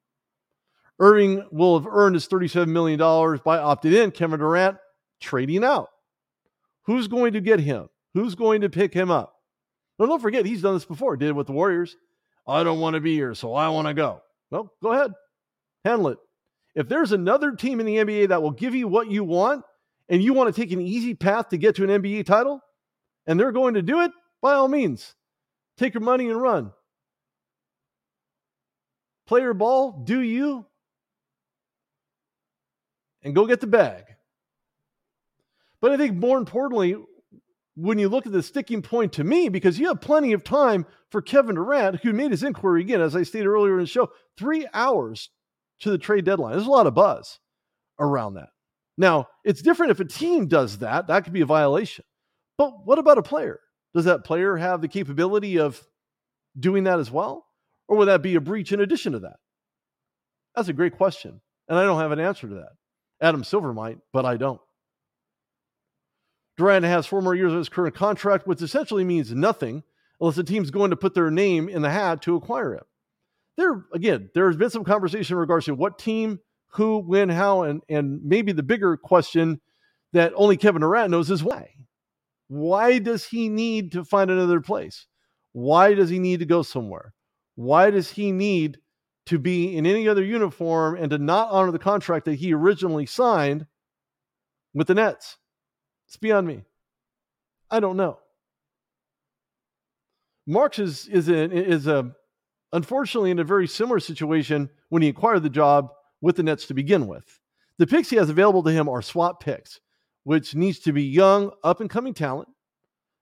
Irving 0.98 1.46
will 1.52 1.78
have 1.78 1.86
earned 1.86 2.14
his 2.14 2.26
$37 2.26 2.68
million 2.68 2.98
by 2.98 3.58
opting 3.58 3.92
in. 3.92 4.10
Kevin 4.10 4.40
Durant 4.40 4.78
trading 5.20 5.62
out. 5.62 5.90
Who's 6.84 7.06
going 7.06 7.34
to 7.34 7.40
get 7.40 7.60
him? 7.60 7.88
Who's 8.14 8.34
going 8.34 8.62
to 8.62 8.70
pick 8.70 8.94
him 8.94 9.10
up? 9.10 9.35
No, 9.98 10.06
don't 10.06 10.20
forget, 10.20 10.46
he's 10.46 10.62
done 10.62 10.74
this 10.74 10.84
before. 10.84 11.16
Did 11.16 11.30
it 11.30 11.36
with 11.36 11.46
the 11.46 11.52
Warriors. 11.52 11.96
I 12.46 12.62
don't 12.62 12.80
want 12.80 12.94
to 12.94 13.00
be 13.00 13.14
here, 13.14 13.34
so 13.34 13.54
I 13.54 13.68
want 13.70 13.88
to 13.88 13.94
go. 13.94 14.22
Well, 14.50 14.72
go 14.82 14.92
ahead. 14.92 15.12
Handle 15.84 16.08
it. 16.08 16.18
If 16.74 16.88
there's 16.88 17.12
another 17.12 17.52
team 17.52 17.80
in 17.80 17.86
the 17.86 17.96
NBA 17.96 18.28
that 18.28 18.42
will 18.42 18.50
give 18.50 18.74
you 18.74 18.86
what 18.86 19.10
you 19.10 19.24
want 19.24 19.64
and 20.08 20.22
you 20.22 20.34
want 20.34 20.54
to 20.54 20.60
take 20.60 20.72
an 20.72 20.80
easy 20.80 21.14
path 21.14 21.48
to 21.48 21.56
get 21.56 21.76
to 21.76 21.84
an 21.84 22.02
NBA 22.02 22.26
title 22.26 22.60
and 23.26 23.40
they're 23.40 23.52
going 23.52 23.74
to 23.74 23.82
do 23.82 24.02
it, 24.02 24.12
by 24.42 24.52
all 24.52 24.68
means, 24.68 25.14
take 25.78 25.94
your 25.94 26.02
money 26.02 26.28
and 26.28 26.40
run. 26.40 26.72
Play 29.26 29.40
your 29.40 29.54
ball, 29.54 30.02
do 30.04 30.20
you, 30.20 30.66
and 33.24 33.34
go 33.34 33.46
get 33.46 33.60
the 33.60 33.66
bag. 33.66 34.04
But 35.80 35.92
I 35.92 35.96
think 35.96 36.16
more 36.16 36.38
importantly, 36.38 36.96
when 37.76 37.98
you 37.98 38.08
look 38.08 38.26
at 38.26 38.32
the 38.32 38.42
sticking 38.42 38.82
point 38.82 39.12
to 39.12 39.24
me, 39.24 39.48
because 39.48 39.78
you 39.78 39.88
have 39.88 40.00
plenty 40.00 40.32
of 40.32 40.42
time 40.42 40.86
for 41.10 41.20
Kevin 41.20 41.54
Durant, 41.54 42.00
who 42.00 42.12
made 42.12 42.30
his 42.30 42.42
inquiry 42.42 42.80
again, 42.80 43.02
as 43.02 43.14
I 43.14 43.22
stated 43.22 43.46
earlier 43.46 43.74
in 43.74 43.80
the 43.80 43.86
show, 43.86 44.10
three 44.38 44.66
hours 44.72 45.30
to 45.80 45.90
the 45.90 45.98
trade 45.98 46.24
deadline. 46.24 46.52
There's 46.52 46.66
a 46.66 46.70
lot 46.70 46.86
of 46.86 46.94
buzz 46.94 47.38
around 48.00 48.34
that. 48.34 48.48
Now, 48.96 49.28
it's 49.44 49.60
different 49.60 49.92
if 49.92 50.00
a 50.00 50.06
team 50.06 50.48
does 50.48 50.78
that, 50.78 51.06
that 51.08 51.24
could 51.24 51.34
be 51.34 51.42
a 51.42 51.46
violation. 51.46 52.04
But 52.56 52.86
what 52.86 52.98
about 52.98 53.18
a 53.18 53.22
player? 53.22 53.60
Does 53.94 54.06
that 54.06 54.24
player 54.24 54.56
have 54.56 54.80
the 54.80 54.88
capability 54.88 55.58
of 55.58 55.86
doing 56.58 56.84
that 56.84 56.98
as 56.98 57.10
well? 57.10 57.46
Or 57.88 57.98
would 57.98 58.08
that 58.08 58.22
be 58.22 58.34
a 58.36 58.40
breach 58.40 58.72
in 58.72 58.80
addition 58.80 59.12
to 59.12 59.20
that? 59.20 59.36
That's 60.54 60.68
a 60.68 60.72
great 60.72 60.96
question. 60.96 61.42
And 61.68 61.78
I 61.78 61.84
don't 61.84 62.00
have 62.00 62.12
an 62.12 62.20
answer 62.20 62.48
to 62.48 62.54
that. 62.54 62.70
Adam 63.20 63.44
Silver 63.44 63.74
might, 63.74 63.98
but 64.12 64.24
I 64.24 64.38
don't. 64.38 64.60
Durant 66.56 66.84
has 66.84 67.06
four 67.06 67.20
more 67.20 67.34
years 67.34 67.52
of 67.52 67.58
his 67.58 67.68
current 67.68 67.94
contract, 67.94 68.46
which 68.46 68.62
essentially 68.62 69.04
means 69.04 69.32
nothing 69.32 69.82
unless 70.20 70.36
the 70.36 70.44
team's 70.44 70.70
going 70.70 70.90
to 70.90 70.96
put 70.96 71.14
their 71.14 71.30
name 71.30 71.68
in 71.68 71.82
the 71.82 71.90
hat 71.90 72.22
to 72.22 72.36
acquire 72.36 72.74
him. 72.74 72.84
there 73.56 73.84
again, 73.92 74.30
there's 74.34 74.56
been 74.56 74.70
some 74.70 74.84
conversation 74.84 75.34
in 75.34 75.40
regards 75.40 75.66
to 75.66 75.74
what 75.74 75.98
team, 75.98 76.40
who, 76.68 76.98
when, 76.98 77.28
how, 77.28 77.62
and 77.62 77.82
and 77.88 78.22
maybe 78.24 78.52
the 78.52 78.62
bigger 78.62 78.96
question 78.96 79.60
that 80.12 80.32
only 80.34 80.56
Kevin 80.56 80.80
Durant 80.80 81.10
knows 81.10 81.30
is 81.30 81.42
why. 81.42 81.70
Why 82.48 82.98
does 82.98 83.24
he 83.24 83.48
need 83.48 83.92
to 83.92 84.04
find 84.04 84.30
another 84.30 84.60
place? 84.60 85.06
Why 85.52 85.94
does 85.94 86.10
he 86.10 86.18
need 86.18 86.40
to 86.40 86.46
go 86.46 86.62
somewhere? 86.62 87.12
Why 87.54 87.90
does 87.90 88.10
he 88.10 88.30
need 88.32 88.78
to 89.26 89.38
be 89.38 89.76
in 89.76 89.86
any 89.86 90.06
other 90.06 90.22
uniform 90.22 90.96
and 90.96 91.10
to 91.10 91.18
not 91.18 91.50
honor 91.50 91.72
the 91.72 91.78
contract 91.78 92.26
that 92.26 92.34
he 92.34 92.54
originally 92.54 93.06
signed 93.06 93.66
with 94.74 94.86
the 94.86 94.94
Nets? 94.94 95.38
It's 96.06 96.16
beyond 96.16 96.46
me. 96.46 96.62
I 97.70 97.80
don't 97.80 97.96
know. 97.96 98.18
Marks 100.46 100.78
is 100.78 101.08
is 101.08 101.28
is 101.28 101.86
a 101.88 102.12
unfortunately 102.72 103.32
in 103.32 103.40
a 103.40 103.44
very 103.44 103.66
similar 103.66 103.98
situation 103.98 104.70
when 104.90 105.02
he 105.02 105.08
acquired 105.08 105.42
the 105.42 105.50
job 105.50 105.90
with 106.20 106.36
the 106.36 106.42
Nets 106.42 106.66
to 106.66 106.74
begin 106.74 107.06
with. 107.06 107.40
The 107.78 107.86
picks 107.86 108.10
he 108.10 108.16
has 108.16 108.30
available 108.30 108.62
to 108.62 108.70
him 108.70 108.88
are 108.88 109.02
swap 109.02 109.42
picks, 109.42 109.80
which 110.24 110.54
needs 110.54 110.78
to 110.80 110.92
be 110.92 111.02
young, 111.02 111.50
up 111.64 111.80
and 111.80 111.90
coming 111.90 112.14
talent, 112.14 112.48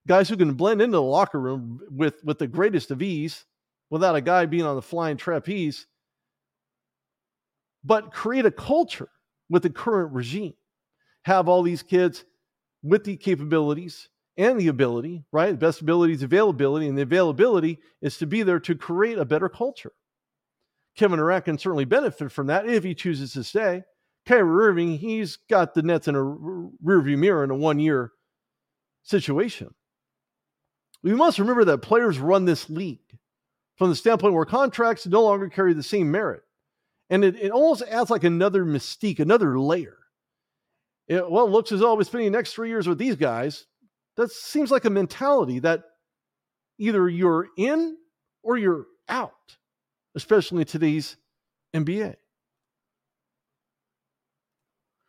guys 0.06 0.28
who 0.28 0.36
can 0.36 0.54
blend 0.54 0.82
into 0.82 0.96
the 0.96 1.02
locker 1.02 1.40
room 1.40 1.80
with 1.90 2.22
with 2.24 2.38
the 2.38 2.46
greatest 2.46 2.90
of 2.90 3.00
ease 3.02 3.46
without 3.88 4.16
a 4.16 4.20
guy 4.20 4.44
being 4.44 4.64
on 4.64 4.76
the 4.76 4.82
flying 4.82 5.16
trapeze, 5.16 5.86
but 7.82 8.12
create 8.12 8.44
a 8.44 8.50
culture 8.50 9.08
with 9.48 9.62
the 9.62 9.70
current 9.70 10.12
regime. 10.12 10.54
Have 11.22 11.48
all 11.48 11.62
these 11.62 11.82
kids 11.82 12.24
with 12.84 13.02
the 13.02 13.16
capabilities 13.16 14.08
and 14.36 14.60
the 14.60 14.68
ability, 14.68 15.24
right? 15.32 15.52
The 15.52 15.56
best 15.56 15.80
ability 15.80 16.12
is 16.12 16.22
availability, 16.22 16.86
and 16.86 16.96
the 16.96 17.02
availability 17.02 17.78
is 18.02 18.18
to 18.18 18.26
be 18.26 18.42
there 18.42 18.60
to 18.60 18.74
create 18.74 19.18
a 19.18 19.24
better 19.24 19.48
culture. 19.48 19.92
Kevin 20.96 21.18
Durant 21.18 21.46
can 21.46 21.58
certainly 21.58 21.86
benefit 21.86 22.30
from 22.30 22.46
that 22.48 22.68
if 22.68 22.84
he 22.84 22.94
chooses 22.94 23.32
to 23.32 23.42
stay. 23.42 23.82
Kyrie 24.26 24.66
Irving, 24.66 24.98
he's 24.98 25.36
got 25.50 25.74
the 25.74 25.82
Nets 25.82 26.08
in 26.08 26.14
a 26.14 26.18
rearview 26.18 27.18
mirror 27.18 27.42
in 27.42 27.50
a 27.50 27.56
one 27.56 27.78
year 27.78 28.12
situation. 29.02 29.74
We 31.02 31.14
must 31.14 31.38
remember 31.38 31.64
that 31.66 31.78
players 31.78 32.18
run 32.18 32.44
this 32.44 32.70
league 32.70 33.18
from 33.76 33.90
the 33.90 33.96
standpoint 33.96 34.34
where 34.34 34.44
contracts 34.44 35.06
no 35.06 35.22
longer 35.22 35.48
carry 35.48 35.74
the 35.74 35.82
same 35.82 36.10
merit. 36.10 36.42
And 37.10 37.24
it, 37.24 37.36
it 37.36 37.50
almost 37.50 37.82
adds 37.82 38.10
like 38.10 38.24
another 38.24 38.64
mystique, 38.64 39.20
another 39.20 39.58
layer. 39.58 39.96
It, 41.08 41.30
well, 41.30 41.46
it 41.46 41.50
looks 41.50 41.72
as 41.72 41.80
though 41.80 41.88
I'll 41.88 41.96
be 41.96 42.04
spending 42.04 42.32
the 42.32 42.38
next 42.38 42.54
three 42.54 42.68
years 42.68 42.88
with 42.88 42.98
these 42.98 43.16
guys. 43.16 43.66
That 44.16 44.30
seems 44.30 44.70
like 44.70 44.84
a 44.84 44.90
mentality 44.90 45.58
that 45.60 45.84
either 46.78 47.08
you're 47.08 47.48
in 47.56 47.96
or 48.42 48.56
you're 48.56 48.86
out, 49.08 49.56
especially 50.14 50.60
in 50.60 50.66
today's 50.66 51.16
NBA. 51.74 52.14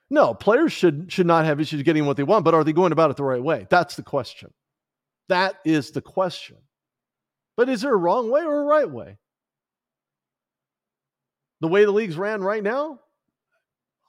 No, 0.10 0.34
players 0.34 0.72
should 0.72 1.12
should 1.12 1.26
not 1.26 1.46
have 1.46 1.60
issues 1.60 1.82
getting 1.84 2.06
what 2.06 2.18
they 2.18 2.24
want, 2.24 2.46
but 2.46 2.54
are 2.54 2.64
they 2.64 2.74
going 2.74 2.92
about 2.92 3.10
it 3.10 3.18
the 3.18 3.24
right 3.24 3.42
way? 3.42 3.68
That's 3.70 3.96
the 3.96 4.04
question. 4.04 4.54
That 5.30 5.56
is 5.66 5.92
the 5.92 6.02
question. 6.02 6.58
But 7.58 7.70
is 7.70 7.82
there 7.82 7.94
a 7.94 7.98
wrong 7.98 8.30
way 8.30 8.42
or 8.42 8.62
a 8.62 8.66
right 8.66 8.90
way? 8.90 9.18
The 11.62 11.68
way 11.68 11.86
the 11.86 11.92
league's 11.92 12.18
ran 12.18 12.42
right 12.42 12.62
now? 12.62 13.00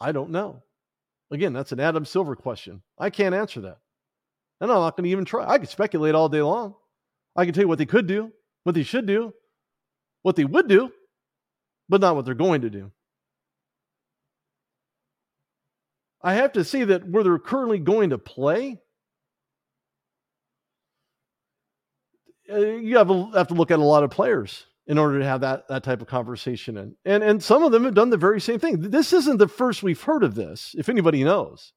I 0.01 0.13
don't 0.13 0.31
know. 0.31 0.63
Again, 1.31 1.53
that's 1.53 1.73
an 1.73 1.81
Adam 1.81 2.05
Silver 2.05 2.37
question. 2.37 2.83
I 2.99 3.11
can't 3.11 3.35
answer 3.35 3.61
that. 3.63 3.79
And 4.61 4.71
I'm 4.71 4.79
not 4.79 4.97
going 4.97 5.05
to 5.05 5.11
even 5.11 5.25
try. 5.25 5.47
I 5.47 5.59
could 5.59 5.69
speculate 5.69 6.15
all 6.15 6.29
day 6.29 6.43
long. 6.43 6.75
I 7.35 7.45
can 7.45 7.53
tell 7.53 7.65
you 7.65 7.69
what 7.69 7.79
they 7.79 7.87
could 7.87 8.07
do, 8.07 8.33
what 8.65 8.75
they 8.75 8.83
should 8.83 9.07
do, 9.07 9.35
what 10.23 10.37
they 10.37 10.45
would 10.45 10.69
do, 10.69 10.91
but 11.89 12.01
not 12.01 12.17
what 12.17 12.25
they're 12.25 12.35
going 12.35 12.63
to 12.63 12.71
do. 12.71 12.91
I 16.23 16.35
have 16.35 16.53
to 16.53 16.65
say 16.65 16.85
that 16.85 17.09
where 17.09 17.23
they're 17.23 17.39
currently 17.39 17.79
going 17.79 18.11
to 18.11 18.19
play, 18.19 18.81
uh, 22.51 22.59
you 22.59 22.97
have 22.97 23.09
to 23.09 23.55
look 23.55 23.71
at 23.71 23.79
a 23.79 23.85
lot 23.85 24.05
of 24.05 24.11
players 24.11 24.65
in 24.87 24.99
order 24.99 25.19
to 25.19 25.25
have 25.25 25.41
that, 25.41 25.67
that 25.69 25.83
type 25.83 26.01
of 26.01 26.07
conversation. 26.07 26.77
And, 26.77 26.95
and, 27.05 27.23
and 27.23 27.43
some 27.43 27.63
of 27.63 27.73
them 27.73 27.85
have 27.85 27.95
done 27.95 28.11
the 28.11 28.17
very 28.17 28.41
same 28.41 28.59
thing. 28.61 28.81
This 28.81 29.13
isn't 29.13 29.39
the 29.39 29.49
first 29.49 29.83
we've 29.83 30.01
heard 30.01 30.23
of 30.23 30.35
this, 30.35 30.75
if 30.79 30.89
anybody 30.89 31.25
knows. 31.25 31.73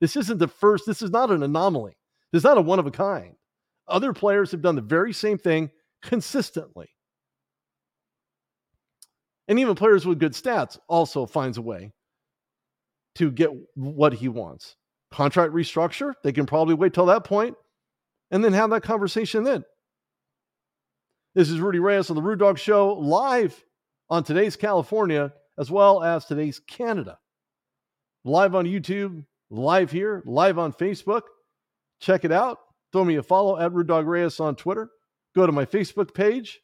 This 0.00 0.16
isn't 0.16 0.38
the 0.38 0.48
first, 0.48 0.86
this 0.86 1.02
is 1.02 1.10
not 1.10 1.30
an 1.30 1.42
anomaly. 1.42 1.96
This 2.32 2.40
is 2.40 2.44
not 2.44 2.58
a 2.58 2.62
one 2.62 2.78
of 2.78 2.86
a 2.86 2.90
kind. 2.90 3.34
Other 3.88 4.12
players 4.12 4.50
have 4.52 4.62
done 4.62 4.76
the 4.76 4.82
very 4.82 5.12
same 5.12 5.38
thing 5.38 5.70
consistently. 6.02 6.88
And 9.48 9.58
even 9.58 9.74
players 9.74 10.06
with 10.06 10.20
good 10.20 10.32
stats 10.32 10.78
also 10.88 11.26
finds 11.26 11.58
a 11.58 11.62
way 11.62 11.92
to 13.16 13.30
get 13.30 13.50
what 13.74 14.12
he 14.12 14.28
wants. 14.28 14.76
Contract 15.10 15.52
restructure, 15.52 16.12
they 16.22 16.32
can 16.32 16.46
probably 16.46 16.74
wait 16.74 16.94
till 16.94 17.06
that 17.06 17.24
point 17.24 17.56
and 18.30 18.44
then 18.44 18.52
have 18.52 18.70
that 18.70 18.82
conversation 18.82 19.42
then. 19.42 19.64
This 21.32 21.48
is 21.48 21.60
Rudy 21.60 21.78
Reyes 21.78 22.10
on 22.10 22.16
the 22.16 22.22
Rude 22.22 22.40
Dog 22.40 22.58
Show 22.58 22.94
live 22.94 23.64
on 24.08 24.24
today's 24.24 24.56
California 24.56 25.32
as 25.56 25.70
well 25.70 26.02
as 26.02 26.24
today's 26.24 26.58
Canada. 26.58 27.20
Live 28.24 28.56
on 28.56 28.64
YouTube, 28.64 29.24
live 29.48 29.92
here, 29.92 30.24
live 30.26 30.58
on 30.58 30.72
Facebook. 30.72 31.22
Check 32.00 32.24
it 32.24 32.32
out. 32.32 32.58
Throw 32.92 33.04
me 33.04 33.14
a 33.14 33.22
follow 33.22 33.56
at 33.60 33.72
Rude 33.72 33.86
Dog 33.86 34.08
Reyes 34.08 34.40
on 34.40 34.56
Twitter. 34.56 34.90
Go 35.36 35.46
to 35.46 35.52
my 35.52 35.64
Facebook 35.64 36.12
page. 36.14 36.58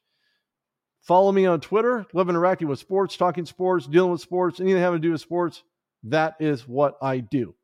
Follow 1.00 1.30
me 1.30 1.46
on 1.46 1.60
Twitter. 1.60 2.04
Love 2.12 2.28
interacting 2.28 2.66
with 2.66 2.80
sports, 2.80 3.16
talking 3.16 3.46
sports, 3.46 3.86
dealing 3.86 4.10
with 4.10 4.20
sports, 4.20 4.58
anything 4.58 4.82
having 4.82 5.00
to 5.00 5.06
do 5.06 5.12
with 5.12 5.20
sports. 5.20 5.62
That 6.02 6.34
is 6.40 6.66
what 6.66 6.96
I 7.00 7.18
do. 7.18 7.54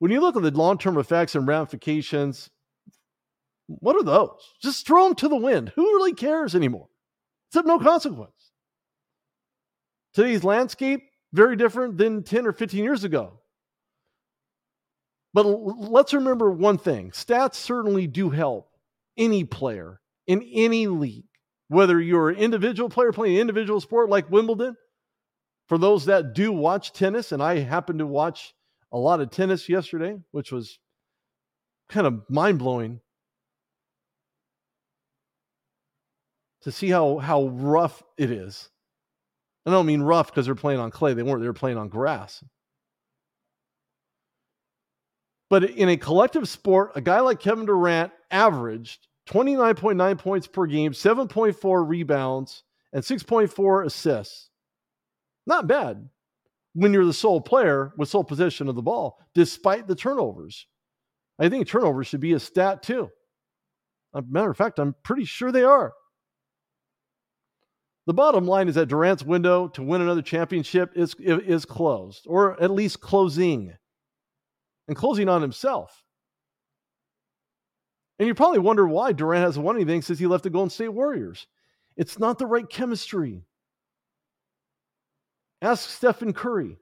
When 0.00 0.10
you 0.10 0.20
look 0.20 0.34
at 0.34 0.42
the 0.42 0.50
long 0.50 0.76
term 0.76 0.98
effects 0.98 1.36
and 1.36 1.46
ramifications, 1.46 2.50
what 3.78 3.96
are 3.96 4.02
those? 4.02 4.30
Just 4.62 4.86
throw 4.86 5.04
them 5.04 5.14
to 5.16 5.28
the 5.28 5.36
wind. 5.36 5.72
Who 5.76 5.84
really 5.94 6.12
cares 6.12 6.54
anymore? 6.54 6.88
It's 7.48 7.56
of 7.56 7.66
no 7.66 7.78
consequence. 7.78 8.50
Today's 10.12 10.42
landscape, 10.42 11.02
very 11.32 11.54
different 11.54 11.96
than 11.96 12.24
10 12.24 12.46
or 12.46 12.52
15 12.52 12.82
years 12.82 13.04
ago. 13.04 13.38
But 15.32 15.44
let's 15.44 16.12
remember 16.12 16.50
one 16.50 16.78
thing 16.78 17.12
stats 17.12 17.54
certainly 17.54 18.08
do 18.08 18.30
help 18.30 18.70
any 19.16 19.44
player 19.44 20.00
in 20.26 20.42
any 20.52 20.88
league, 20.88 21.28
whether 21.68 22.00
you're 22.00 22.30
an 22.30 22.36
individual 22.36 22.88
player 22.88 23.12
playing 23.12 23.36
an 23.36 23.40
individual 23.40 23.80
sport 23.80 24.10
like 24.10 24.30
Wimbledon. 24.30 24.76
For 25.68 25.78
those 25.78 26.06
that 26.06 26.34
do 26.34 26.50
watch 26.50 26.92
tennis, 26.92 27.30
and 27.30 27.40
I 27.40 27.58
happened 27.58 28.00
to 28.00 28.06
watch 28.06 28.52
a 28.90 28.98
lot 28.98 29.20
of 29.20 29.30
tennis 29.30 29.68
yesterday, 29.68 30.18
which 30.32 30.50
was 30.50 30.80
kind 31.88 32.08
of 32.08 32.24
mind 32.28 32.58
blowing 32.58 33.00
to 36.62 36.72
see 36.72 36.88
how, 36.88 37.18
how 37.18 37.46
rough 37.48 38.02
it 38.16 38.30
is. 38.30 38.68
I 39.66 39.70
don't 39.70 39.86
mean 39.86 40.02
rough 40.02 40.28
because 40.28 40.46
they're 40.46 40.54
playing 40.54 40.80
on 40.80 40.90
clay. 40.90 41.14
They 41.14 41.22
weren't, 41.22 41.40
they 41.40 41.46
were 41.46 41.52
playing 41.52 41.78
on 41.78 41.88
grass. 41.88 42.42
But 45.48 45.64
in 45.64 45.88
a 45.88 45.96
collective 45.96 46.48
sport, 46.48 46.92
a 46.94 47.00
guy 47.00 47.20
like 47.20 47.40
Kevin 47.40 47.66
Durant 47.66 48.12
averaged 48.30 49.08
29.9 49.28 50.18
points 50.18 50.46
per 50.46 50.66
game, 50.66 50.92
7.4 50.92 51.88
rebounds, 51.88 52.62
and 52.92 53.02
6.4 53.02 53.86
assists. 53.86 54.48
Not 55.46 55.66
bad 55.66 56.08
when 56.74 56.92
you're 56.92 57.04
the 57.04 57.12
sole 57.12 57.40
player 57.40 57.92
with 57.96 58.08
sole 58.08 58.24
possession 58.24 58.68
of 58.68 58.76
the 58.76 58.82
ball, 58.82 59.18
despite 59.34 59.88
the 59.88 59.94
turnovers. 59.94 60.66
I 61.38 61.48
think 61.48 61.66
turnovers 61.66 62.06
should 62.06 62.20
be 62.20 62.34
a 62.34 62.40
stat 62.40 62.82
too. 62.82 63.10
Matter 64.28 64.50
of 64.50 64.56
fact, 64.56 64.78
I'm 64.78 64.94
pretty 65.02 65.24
sure 65.24 65.50
they 65.50 65.64
are. 65.64 65.92
The 68.06 68.14
bottom 68.14 68.46
line 68.46 68.68
is 68.68 68.74
that 68.74 68.88
Durant's 68.88 69.22
window 69.22 69.68
to 69.68 69.82
win 69.82 70.00
another 70.00 70.22
championship 70.22 70.92
is, 70.96 71.14
is 71.18 71.64
closed, 71.64 72.26
or 72.26 72.60
at 72.60 72.70
least 72.70 73.00
closing 73.00 73.74
and 74.88 74.96
closing 74.96 75.28
on 75.28 75.42
himself. 75.42 76.02
And 78.18 78.26
you 78.26 78.34
probably 78.34 78.58
wonder 78.58 78.86
why 78.86 79.12
Durant 79.12 79.44
hasn't 79.44 79.64
won 79.64 79.76
anything 79.76 80.02
since 80.02 80.18
he 80.18 80.26
left 80.26 80.44
the 80.44 80.50
Golden 80.50 80.70
State 80.70 80.88
Warriors. 80.88 81.46
It's 81.96 82.18
not 82.18 82.38
the 82.38 82.46
right 82.46 82.68
chemistry. 82.68 83.44
Ask 85.62 85.88
Stephen 85.88 86.32
Curry. 86.32 86.78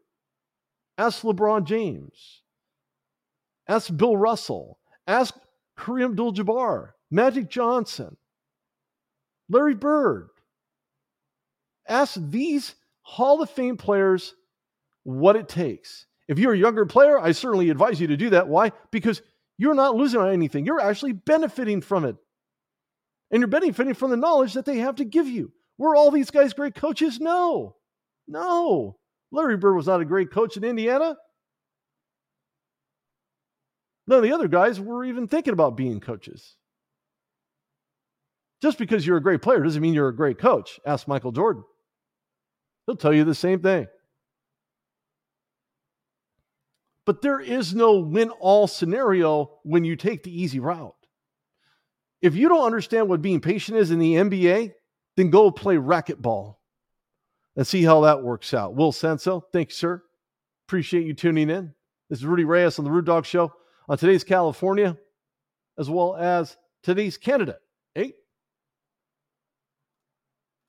Ask 0.97 1.23
LeBron 1.23 1.65
James. 1.65 2.43
Ask 3.69 3.97
Bill 3.97 4.17
Russell. 4.17 4.79
Ask 5.07 5.35
Kareem 5.79 6.07
Abdul 6.07 6.33
Jabbar, 6.35 6.91
Magic 7.11 7.49
Johnson, 7.49 8.17
Larry 9.49 9.75
Bird. 9.75 10.29
Ask 11.89 12.17
these 12.19 12.75
Hall 13.03 13.43
of 13.43 13.51
Fame 13.51 13.77
players 13.77 14.35
what 15.05 15.37
it 15.37 15.49
takes. 15.49 16.07
If 16.29 16.39
you're 16.39 16.53
a 16.53 16.59
younger 16.59 16.85
player, 16.85 17.19
I 17.19 17.33
certainly 17.33 17.71
advise 17.71 18.01
you 18.01 18.09
to 18.09 18.17
do 18.17 18.31
that. 18.31 18.49
Why? 18.49 18.73
Because 18.91 19.23
you're 19.57 19.75
not 19.75 19.97
losing 19.97 20.21
on 20.21 20.31
anything, 20.31 20.67
you're 20.67 20.81
actually 20.81 21.13
benefiting 21.13 21.81
from 21.81 22.05
it. 22.05 22.17
And 23.31 23.41
you're 23.41 23.49
benefiting 23.49 23.95
from 23.95 24.11
the 24.11 24.17
knowledge 24.17 24.55
that 24.55 24.65
they 24.65 24.79
have 24.79 24.97
to 24.97 25.05
give 25.05 25.27
you. 25.27 25.53
Were 25.79 25.97
all 25.97 26.11
these 26.11 26.31
guys 26.31 26.53
great 26.53 26.75
coaches? 26.75 27.21
No. 27.21 27.77
No. 28.27 28.99
Larry 29.31 29.57
Bird 29.57 29.75
was 29.75 29.87
not 29.87 30.01
a 30.01 30.07
great 30.07 30.31
coach 30.31 30.57
in 30.57 30.65
Indiana. 30.65 31.17
None 34.07 34.19
of 34.19 34.23
the 34.23 34.33
other 34.33 34.49
guys 34.49 34.81
were 34.81 35.05
even 35.05 35.29
thinking 35.29 35.53
about 35.53 35.77
being 35.77 36.01
coaches. 36.01 36.57
Just 38.63 38.79
because 38.79 39.07
you're 39.07 39.19
a 39.19 39.23
great 39.23 39.43
player 39.43 39.63
doesn't 39.63 39.83
mean 39.83 39.95
you're 39.95 40.09
a 40.09 40.17
great 40.17 40.39
coach. 40.39 40.81
Ask 40.87 41.07
Michael 41.07 41.33
Jordan. 41.33 41.65
He'll 42.89 42.97
tell 42.97 43.13
you 43.13 43.25
the 43.25 43.35
same 43.35 43.61
thing. 43.61 43.87
But 47.05 47.21
there 47.21 47.39
is 47.39 47.75
no 47.75 47.99
win 47.99 48.31
all 48.31 48.67
scenario 48.67 49.59
when 49.63 49.85
you 49.85 49.95
take 49.95 50.23
the 50.23 50.35
easy 50.35 50.59
route. 50.59 50.95
If 52.23 52.35
you 52.35 52.49
don't 52.49 52.65
understand 52.65 53.11
what 53.11 53.21
being 53.21 53.43
patient 53.43 53.77
is 53.77 53.91
in 53.91 53.99
the 53.99 54.15
NBA, 54.15 54.73
then 55.19 55.29
go 55.29 55.51
play 55.51 55.77
racquetball 55.77 56.57
and 57.57 57.67
see 57.67 57.83
how 57.83 58.01
that 58.01 58.23
works 58.23 58.55
out. 58.55 58.75
Will 58.75 58.93
Senso, 58.93 59.43
thank 59.53 59.69
you, 59.69 59.75
sir. 59.75 60.03
Appreciate 60.67 61.07
you 61.07 61.13
tuning 61.13 61.51
in. 61.51 61.75
This 62.09 62.21
is 62.21 62.25
Rudy 62.25 62.45
Reyes 62.45 62.79
on 62.79 62.87
the 62.87 62.91
Rude 62.91 63.05
Dog 63.05 63.27
Show 63.27 63.53
on 63.87 63.99
today's 63.99 64.25
California, 64.25 64.97
as 65.79 65.91
well 65.91 66.17
as 66.17 66.57
today's 66.83 67.19
Canada. 67.19 67.59
Hey, 67.95 68.15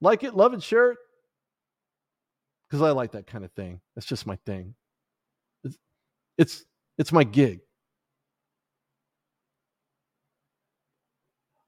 like 0.01 0.23
it, 0.23 0.35
love 0.35 0.53
it, 0.53 0.61
share 0.61 0.91
it, 0.91 0.97
because 2.69 2.81
I 2.81 2.91
like 2.91 3.13
that 3.13 3.27
kind 3.27 3.43
of 3.43 3.51
thing. 3.51 3.81
That's 3.95 4.07
just 4.07 4.27
my 4.27 4.37
thing. 4.45 4.75
It's 5.63 5.77
it's, 6.37 6.65
it's 6.97 7.11
my 7.11 7.23
gig. 7.23 7.61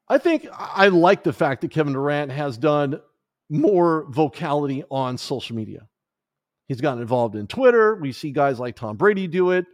I 0.07 0.17
think 0.17 0.45
I 0.51 0.89
like 0.89 1.23
the 1.23 1.33
fact 1.33 1.61
that 1.61 1.71
Kevin 1.71 1.93
Durant 1.93 2.31
has 2.31 2.57
done 2.57 2.99
more 3.49 4.05
vocality 4.09 4.83
on 4.91 5.17
social 5.17 5.55
media. 5.55 5.87
He's 6.67 6.81
gotten 6.81 7.01
involved 7.01 7.35
in 7.35 7.47
Twitter. 7.47 7.95
We 7.95 8.11
see 8.11 8.31
guys 8.31 8.59
like 8.59 8.75
Tom 8.75 8.97
Brady 8.97 9.27
do 9.27 9.51
it. 9.51 9.65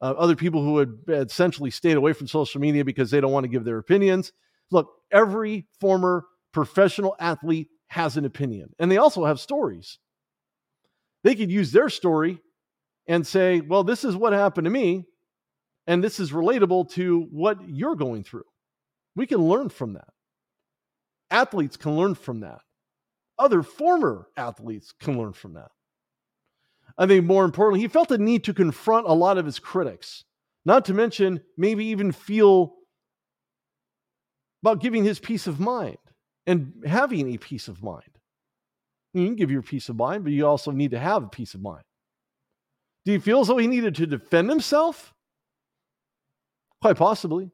Uh, 0.00 0.14
other 0.18 0.36
people 0.36 0.62
who 0.62 0.78
had 0.78 0.98
essentially 1.08 1.70
stayed 1.70 1.96
away 1.96 2.12
from 2.12 2.26
social 2.26 2.60
media 2.60 2.84
because 2.84 3.10
they 3.10 3.20
don't 3.20 3.32
want 3.32 3.44
to 3.44 3.48
give 3.48 3.64
their 3.64 3.78
opinions. 3.78 4.32
Look, 4.70 4.90
every 5.10 5.66
former 5.80 6.26
professional 6.52 7.16
athlete 7.18 7.68
has 7.86 8.16
an 8.16 8.24
opinion, 8.24 8.72
and 8.78 8.90
they 8.90 8.98
also 8.98 9.24
have 9.24 9.40
stories. 9.40 9.98
They 11.24 11.34
could 11.34 11.50
use 11.50 11.72
their 11.72 11.88
story 11.88 12.40
and 13.08 13.26
say, 13.26 13.60
well, 13.60 13.82
this 13.82 14.04
is 14.04 14.14
what 14.14 14.32
happened 14.32 14.66
to 14.66 14.70
me, 14.70 15.06
and 15.86 16.04
this 16.04 16.20
is 16.20 16.30
relatable 16.30 16.90
to 16.90 17.26
what 17.32 17.58
you're 17.68 17.96
going 17.96 18.22
through. 18.22 18.44
We 19.16 19.26
can 19.26 19.38
learn 19.38 19.70
from 19.70 19.94
that. 19.94 20.08
Athletes 21.30 21.76
can 21.76 21.96
learn 21.96 22.14
from 22.14 22.40
that. 22.40 22.60
Other 23.38 23.62
former 23.62 24.28
athletes 24.36 24.92
can 24.92 25.18
learn 25.18 25.32
from 25.32 25.54
that. 25.54 25.70
I 26.96 27.06
think 27.06 27.24
more 27.24 27.44
importantly, 27.44 27.80
he 27.80 27.88
felt 27.88 28.08
the 28.08 28.18
need 28.18 28.44
to 28.44 28.54
confront 28.54 29.08
a 29.08 29.12
lot 29.12 29.38
of 29.38 29.46
his 29.46 29.58
critics, 29.58 30.24
not 30.64 30.84
to 30.84 30.94
mention 30.94 31.40
maybe 31.56 31.86
even 31.86 32.12
feel 32.12 32.74
about 34.62 34.80
giving 34.80 35.04
his 35.04 35.18
peace 35.18 35.46
of 35.46 35.58
mind 35.58 35.98
and 36.46 36.84
having 36.86 37.34
a 37.34 37.38
peace 37.38 37.68
of 37.68 37.82
mind. 37.82 38.13
You 39.14 39.26
can 39.26 39.36
give 39.36 39.50
your 39.50 39.62
peace 39.62 39.88
of 39.88 39.96
mind, 39.96 40.24
but 40.24 40.32
you 40.32 40.46
also 40.46 40.70
need 40.70 40.90
to 40.90 40.98
have 40.98 41.22
a 41.22 41.28
peace 41.28 41.54
of 41.54 41.62
mind. 41.62 41.84
Do 43.04 43.12
you 43.12 43.20
feel 43.20 43.40
as 43.40 43.48
though 43.48 43.56
he 43.56 43.66
needed 43.66 43.94
to 43.96 44.06
defend 44.06 44.50
himself? 44.50 45.14
Quite 46.82 46.96
possibly 46.96 47.50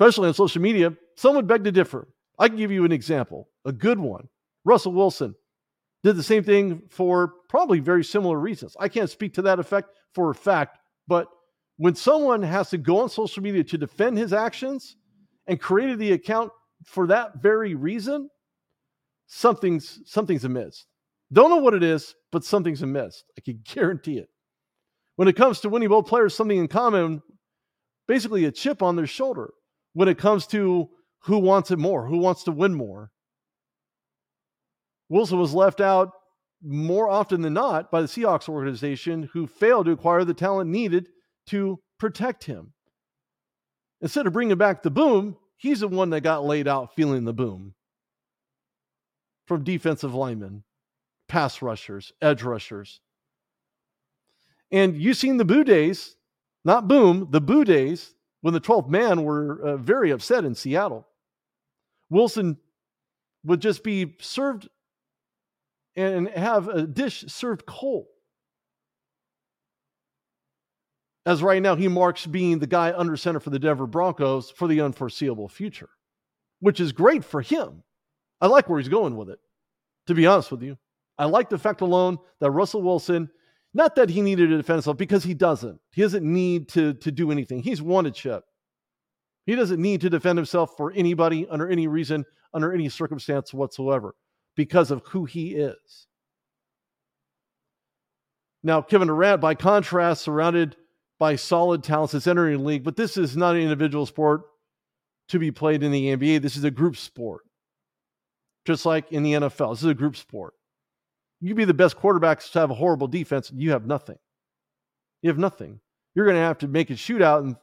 especially 0.00 0.28
on 0.28 0.34
social 0.34 0.62
media, 0.62 0.94
some 1.16 1.36
would 1.36 1.46
beg 1.46 1.62
to 1.62 1.70
differ. 1.70 2.08
I 2.38 2.48
can 2.48 2.56
give 2.56 2.70
you 2.70 2.86
an 2.86 2.92
example, 2.92 3.48
a 3.66 3.72
good 3.72 3.98
one. 3.98 4.28
Russell 4.64 4.94
Wilson 4.94 5.34
did 6.02 6.16
the 6.16 6.22
same 6.22 6.42
thing 6.42 6.82
for 6.88 7.34
probably 7.50 7.80
very 7.80 8.02
similar 8.02 8.38
reasons. 8.38 8.74
I 8.80 8.88
can't 8.88 9.10
speak 9.10 9.34
to 9.34 9.42
that 9.42 9.58
effect 9.58 9.90
for 10.14 10.30
a 10.30 10.34
fact, 10.34 10.78
but 11.06 11.28
when 11.76 11.94
someone 11.94 12.42
has 12.42 12.70
to 12.70 12.78
go 12.78 13.00
on 13.00 13.10
social 13.10 13.42
media 13.42 13.62
to 13.62 13.76
defend 13.76 14.16
his 14.16 14.32
actions 14.32 14.96
and 15.46 15.60
created 15.60 15.98
the 15.98 16.12
account 16.12 16.50
for 16.86 17.06
that 17.08 17.42
very 17.42 17.74
reason, 17.74 18.30
something's 19.30 20.00
something's 20.04 20.44
amiss. 20.44 20.84
Don't 21.32 21.50
know 21.50 21.58
what 21.58 21.74
it 21.74 21.84
is, 21.84 22.14
but 22.32 22.44
something's 22.44 22.82
amiss. 22.82 23.22
I 23.38 23.40
can 23.40 23.60
guarantee 23.74 24.18
it. 24.18 24.28
When 25.16 25.28
it 25.28 25.36
comes 25.36 25.60
to 25.60 25.68
winning 25.68 25.88
both 25.88 26.06
players, 26.06 26.34
something 26.34 26.58
in 26.58 26.68
common, 26.68 27.22
basically 28.08 28.44
a 28.44 28.50
chip 28.50 28.82
on 28.82 28.96
their 28.96 29.06
shoulder 29.06 29.52
when 29.92 30.08
it 30.08 30.18
comes 30.18 30.46
to 30.48 30.88
who 31.24 31.38
wants 31.38 31.70
it 31.70 31.78
more, 31.78 32.06
who 32.06 32.18
wants 32.18 32.44
to 32.44 32.52
win 32.52 32.74
more. 32.74 33.10
Wilson 35.08 35.38
was 35.38 35.54
left 35.54 35.80
out 35.80 36.10
more 36.62 37.08
often 37.08 37.42
than 37.42 37.52
not 37.52 37.90
by 37.90 38.00
the 38.00 38.06
Seahawks 38.06 38.48
organization, 38.48 39.28
who 39.32 39.46
failed 39.46 39.86
to 39.86 39.92
acquire 39.92 40.24
the 40.24 40.34
talent 40.34 40.70
needed 40.70 41.08
to 41.46 41.78
protect 41.98 42.44
him. 42.44 42.72
Instead 44.00 44.26
of 44.26 44.32
bringing 44.32 44.56
back 44.56 44.82
the 44.82 44.90
boom, 44.90 45.36
he's 45.56 45.80
the 45.80 45.88
one 45.88 46.10
that 46.10 46.22
got 46.22 46.44
laid 46.44 46.66
out 46.66 46.94
feeling 46.94 47.24
the 47.24 47.34
boom 47.34 47.74
from 49.50 49.64
defensive 49.64 50.14
linemen, 50.14 50.62
pass 51.26 51.60
rushers, 51.60 52.12
edge 52.22 52.44
rushers. 52.44 53.00
And 54.70 54.96
you've 54.96 55.16
seen 55.16 55.38
the 55.38 55.44
boo 55.44 55.64
days, 55.64 56.14
not 56.64 56.86
boom, 56.86 57.26
the 57.32 57.40
boo 57.40 57.64
days 57.64 58.14
when 58.42 58.54
the 58.54 58.60
12th 58.60 58.88
man 58.88 59.24
were 59.24 59.60
uh, 59.60 59.76
very 59.76 60.12
upset 60.12 60.44
in 60.44 60.54
Seattle. 60.54 61.04
Wilson 62.10 62.58
would 63.42 63.60
just 63.60 63.82
be 63.82 64.14
served 64.20 64.68
and 65.96 66.28
have 66.28 66.68
a 66.68 66.86
dish 66.86 67.24
served 67.26 67.66
cold. 67.66 68.06
As 71.26 71.42
right 71.42 71.60
now, 71.60 71.74
he 71.74 71.88
marks 71.88 72.24
being 72.24 72.60
the 72.60 72.68
guy 72.68 72.92
under 72.96 73.16
center 73.16 73.40
for 73.40 73.50
the 73.50 73.58
Denver 73.58 73.88
Broncos 73.88 74.48
for 74.48 74.68
the 74.68 74.80
unforeseeable 74.80 75.48
future, 75.48 75.90
which 76.60 76.78
is 76.78 76.92
great 76.92 77.24
for 77.24 77.42
him. 77.42 77.82
I 78.40 78.46
like 78.46 78.68
where 78.68 78.78
he's 78.78 78.88
going 78.88 79.16
with 79.16 79.30
it, 79.30 79.38
to 80.06 80.14
be 80.14 80.26
honest 80.26 80.50
with 80.50 80.62
you. 80.62 80.78
I 81.18 81.26
like 81.26 81.50
the 81.50 81.58
fact 81.58 81.80
alone 81.80 82.18
that 82.40 82.50
Russell 82.50 82.82
Wilson 82.82 83.30
not 83.72 83.94
that 83.96 84.10
he 84.10 84.20
needed 84.20 84.50
to 84.50 84.56
defend 84.56 84.78
himself 84.78 84.96
because 84.96 85.22
he 85.22 85.34
doesn't. 85.34 85.80
He 85.92 86.02
doesn't 86.02 86.24
need 86.24 86.68
to, 86.70 86.94
to 86.94 87.12
do 87.12 87.30
anything. 87.30 87.62
He's 87.62 87.80
a 87.80 88.10
chip. 88.10 88.44
He 89.46 89.54
doesn't 89.54 89.80
need 89.80 90.00
to 90.02 90.10
defend 90.10 90.38
himself 90.38 90.76
for 90.76 90.92
anybody 90.92 91.46
under 91.48 91.68
any 91.68 91.86
reason, 91.86 92.24
under 92.52 92.72
any 92.72 92.88
circumstance 92.88 93.54
whatsoever, 93.54 94.14
because 94.56 94.90
of 94.90 95.02
who 95.06 95.24
he 95.24 95.54
is. 95.54 96.06
Now, 98.62 98.82
Kevin 98.82 99.08
Durant, 99.08 99.40
by 99.40 99.54
contrast, 99.54 100.22
surrounded 100.22 100.76
by 101.18 101.36
solid 101.36 101.82
talents, 101.82 102.14
is 102.14 102.26
entering 102.26 102.58
the 102.58 102.64
league, 102.64 102.84
but 102.84 102.96
this 102.96 103.16
is 103.16 103.36
not 103.36 103.54
an 103.54 103.62
individual 103.62 104.04
sport 104.04 104.42
to 105.28 105.38
be 105.38 105.50
played 105.50 105.82
in 105.82 105.92
the 105.92 106.16
NBA. 106.16 106.42
This 106.42 106.56
is 106.56 106.64
a 106.64 106.70
group 106.70 106.96
sport, 106.96 107.42
just 108.66 108.86
like 108.86 109.10
in 109.12 109.22
the 109.22 109.32
NFL. 109.32 109.72
This 109.72 109.82
is 109.82 109.88
a 109.88 109.94
group 109.94 110.16
sport. 110.16 110.54
You 111.40 111.54
be 111.54 111.64
the 111.64 111.74
best 111.74 111.96
quarterbacks 111.96 112.50
to 112.52 112.60
have 112.60 112.70
a 112.70 112.74
horrible 112.74 113.08
defense, 113.08 113.50
you 113.54 113.70
have 113.70 113.86
nothing. 113.86 114.18
You 115.22 115.28
have 115.28 115.38
nothing. 115.38 115.80
You're 116.14 116.26
going 116.26 116.36
to 116.36 116.42
have 116.42 116.58
to 116.58 116.68
make 116.68 116.90
a 116.90 116.94
shootout 116.94 117.42
in 117.42 117.56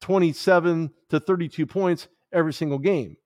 27 0.00 0.90
to 1.10 1.20
32 1.20 1.66
points 1.66 2.08
every 2.32 2.52
single 2.52 2.78
game, 2.78 3.16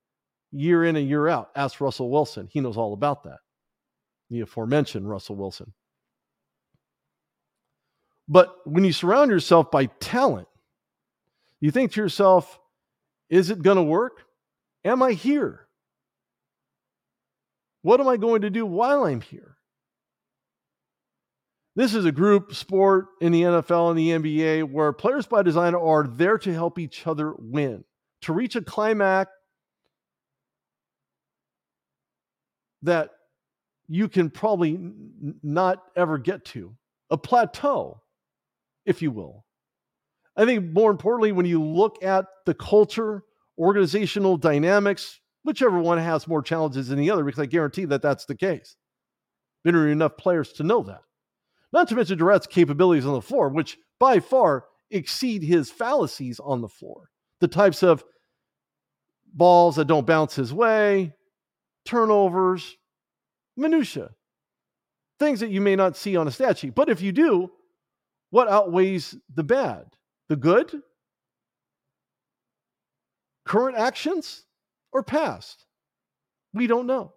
year 0.50 0.84
in 0.84 0.96
and 0.96 1.08
year 1.08 1.28
out. 1.28 1.50
Ask 1.54 1.80
Russell 1.80 2.10
Wilson. 2.10 2.48
He 2.50 2.60
knows 2.60 2.76
all 2.76 2.92
about 2.92 3.24
that. 3.24 3.38
The 4.30 4.40
aforementioned 4.40 5.08
Russell 5.08 5.36
Wilson. 5.36 5.72
But 8.28 8.56
when 8.64 8.84
you 8.84 8.92
surround 8.92 9.30
yourself 9.30 9.70
by 9.70 9.86
talent, 9.86 10.48
you 11.60 11.70
think 11.70 11.92
to 11.92 12.00
yourself, 12.00 12.58
is 13.28 13.50
it 13.50 13.62
going 13.62 13.76
to 13.76 13.82
work? 13.82 14.24
Am 14.84 15.02
I 15.02 15.12
here? 15.12 15.66
What 17.82 18.00
am 18.00 18.08
I 18.08 18.16
going 18.16 18.42
to 18.42 18.50
do 18.50 18.64
while 18.64 19.04
I'm 19.04 19.20
here? 19.20 19.56
This 21.74 21.94
is 21.94 22.04
a 22.04 22.12
group 22.12 22.54
sport 22.54 23.06
in 23.20 23.32
the 23.32 23.42
NFL 23.42 23.90
and 23.90 23.98
the 23.98 24.10
NBA 24.10 24.70
where 24.70 24.92
players 24.92 25.26
by 25.26 25.42
design 25.42 25.74
are 25.74 26.06
there 26.06 26.38
to 26.38 26.52
help 26.52 26.78
each 26.78 27.06
other 27.06 27.34
win, 27.38 27.84
to 28.22 28.32
reach 28.32 28.56
a 28.56 28.62
climax 28.62 29.30
that 32.82 33.10
you 33.88 34.08
can 34.08 34.28
probably 34.28 34.74
n- 34.74 35.34
not 35.42 35.82
ever 35.96 36.18
get 36.18 36.44
to, 36.46 36.76
a 37.10 37.16
plateau, 37.16 38.00
if 38.84 39.00
you 39.00 39.10
will. 39.10 39.44
I 40.36 40.44
think 40.44 40.72
more 40.72 40.90
importantly, 40.90 41.32
when 41.32 41.46
you 41.46 41.62
look 41.62 42.02
at 42.02 42.26
the 42.44 42.54
culture, 42.54 43.22
organizational 43.58 44.36
dynamics, 44.36 45.20
whichever 45.42 45.78
one 45.78 45.98
has 45.98 46.28
more 46.28 46.42
challenges 46.42 46.88
than 46.88 46.98
the 46.98 47.10
other, 47.10 47.24
because 47.24 47.40
I 47.40 47.46
guarantee 47.46 47.84
that 47.86 48.02
that's 48.02 48.24
the 48.24 48.36
case. 48.36 48.76
Been 49.64 49.76
enough 49.76 50.16
players 50.16 50.52
to 50.54 50.62
know 50.62 50.82
that. 50.82 51.02
Not 51.72 51.88
to 51.88 51.94
mention 51.94 52.18
Durant's 52.18 52.46
capabilities 52.46 53.06
on 53.06 53.14
the 53.14 53.22
floor, 53.22 53.48
which 53.48 53.78
by 53.98 54.20
far 54.20 54.64
exceed 54.90 55.42
his 55.42 55.70
fallacies 55.70 56.38
on 56.40 56.60
the 56.60 56.68
floor. 56.68 57.08
The 57.40 57.48
types 57.48 57.82
of 57.82 58.04
balls 59.32 59.76
that 59.76 59.86
don't 59.86 60.06
bounce 60.06 60.34
his 60.34 60.52
way, 60.52 61.14
turnovers, 61.84 62.76
minutia, 63.56 64.10
things 65.18 65.40
that 65.40 65.50
you 65.50 65.60
may 65.60 65.76
not 65.76 65.96
see 65.96 66.16
on 66.16 66.28
a 66.28 66.30
stat 66.30 66.58
sheet. 66.58 66.74
But 66.74 66.88
if 66.88 67.00
you 67.00 67.12
do, 67.12 67.50
what 68.30 68.48
outweighs 68.48 69.14
the 69.34 69.44
bad? 69.44 69.86
The 70.28 70.36
good? 70.36 70.82
Current 73.44 73.76
actions 73.76 74.44
or 74.92 75.02
past? 75.02 75.64
We 76.54 76.66
don't 76.66 76.86
know. 76.86 77.12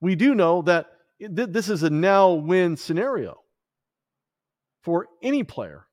We 0.00 0.14
do 0.16 0.34
know 0.34 0.62
that 0.62 0.86
this 1.18 1.68
is 1.68 1.82
a 1.82 1.90
now 1.90 2.32
win 2.32 2.76
scenario 2.76 3.38
for 4.82 5.06
any 5.22 5.44
player 5.44 5.86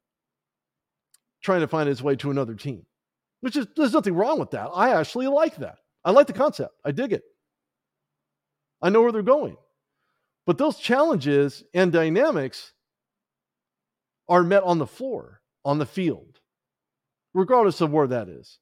trying 1.44 1.62
to 1.62 1.68
find 1.68 1.88
his 1.88 2.02
way 2.02 2.16
to 2.16 2.32
another 2.32 2.56
team, 2.56 2.86
which 3.42 3.56
is 3.56 3.68
there's 3.76 3.94
nothing 3.94 4.16
wrong 4.16 4.40
with 4.40 4.52
that. 4.52 4.70
I 4.74 4.98
actually 4.98 5.28
like 5.28 5.58
that. 5.58 5.78
I 6.06 6.12
like 6.12 6.28
the 6.28 6.34
concept. 6.34 6.74
I 6.86 6.92
dig 6.92 7.12
it. 7.12 7.24
I 8.82 8.90
know 8.90 9.02
where 9.02 9.12
they're 9.12 9.22
going. 9.22 9.58
But 10.46 10.58
those 10.58 10.78
challenges 10.78 11.64
and 11.74 11.92
dynamics 11.92 12.72
are 14.30 14.44
met 14.44 14.64
on 14.64 14.78
the 14.78 14.88
floor, 14.88 15.42
on 15.66 15.78
the 15.78 15.86
field, 15.86 16.40
regardless 17.34 17.82
of 17.82 17.92
where 17.92 18.08
that 18.08 18.30
is. 18.30 18.60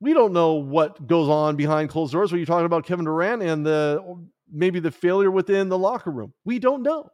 We 0.00 0.12
don't 0.12 0.32
know 0.32 0.54
what 0.54 1.06
goes 1.06 1.28
on 1.28 1.56
behind 1.56 1.88
closed 1.88 2.12
doors 2.12 2.30
when 2.30 2.38
you're 2.38 2.46
talking 2.46 2.66
about 2.66 2.84
Kevin 2.84 3.06
Durant 3.06 3.42
and 3.42 3.64
the 3.64 4.18
maybe 4.52 4.78
the 4.78 4.90
failure 4.90 5.30
within 5.30 5.68
the 5.68 5.78
locker 5.78 6.10
room. 6.10 6.32
We 6.44 6.58
don't 6.58 6.82
know. 6.82 7.10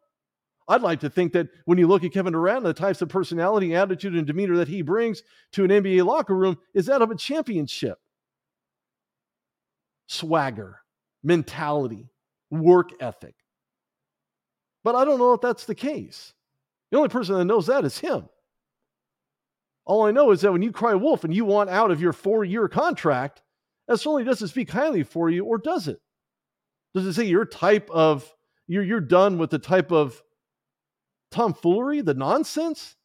I'd 0.69 0.83
like 0.83 1.01
to 1.01 1.11
think 1.11 1.33
that 1.33 1.49
when 1.65 1.79
you 1.79 1.87
look 1.87 2.05
at 2.05 2.13
Kevin 2.13 2.33
Durant, 2.33 2.65
the 2.65 2.73
types 2.73 3.03
of 3.03 3.09
personality, 3.09 3.75
attitude, 3.75 4.15
and 4.15 4.27
demeanor 4.27 4.57
that 4.57 4.69
he 4.69 4.83
brings 4.83 5.23
to 5.53 5.65
an 5.65 5.71
NBA 5.71 6.05
locker 6.05 6.37
room 6.37 6.57
is 6.75 6.87
that 6.87 7.03
of 7.03 7.11
a 7.11 7.17
championship. 7.17 7.99
Swagger, 10.07 10.81
mentality, 11.23 12.11
work 12.51 12.91
ethic. 13.01 13.35
But 14.85 14.95
I 14.95 15.05
don't 15.05 15.19
know 15.19 15.33
if 15.33 15.41
that's 15.41 15.65
the 15.65 15.75
case. 15.75 16.33
The 16.91 16.97
only 16.97 17.09
person 17.09 17.37
that 17.37 17.45
knows 17.45 17.67
that 17.67 17.85
is 17.85 17.99
him. 17.99 18.29
All 19.85 20.07
I 20.07 20.11
know 20.13 20.31
is 20.31 20.41
that 20.43 20.53
when 20.53 20.63
you 20.63 20.73
cry 20.73 20.95
wolf 20.95 21.25
and 21.25 21.35
you 21.35 21.45
want 21.45 21.71
out 21.71 21.91
of 21.91 22.01
your 22.01 22.13
four 22.13 22.45
year 22.45 22.69
contract, 22.69 23.43
that 23.89 23.99
certainly 23.99 24.25
doesn't 24.25 24.49
speak 24.49 24.71
highly 24.71 25.03
for 25.03 25.29
you, 25.29 25.45
or 25.45 25.59
does 25.59 25.89
it? 25.89 26.01
Does 26.95 27.07
it 27.07 27.15
say 27.15 27.25
your 27.25 27.45
type 27.45 27.91
of, 27.91 28.31
you're, 28.69 28.85
you're 28.85 29.01
done 29.01 29.39
with 29.39 29.51
the 29.51 29.59
type 29.59 29.91
of 29.91 30.23
tomfoolery, 31.31 32.01
the 32.01 32.15
nonsense? 32.15 32.97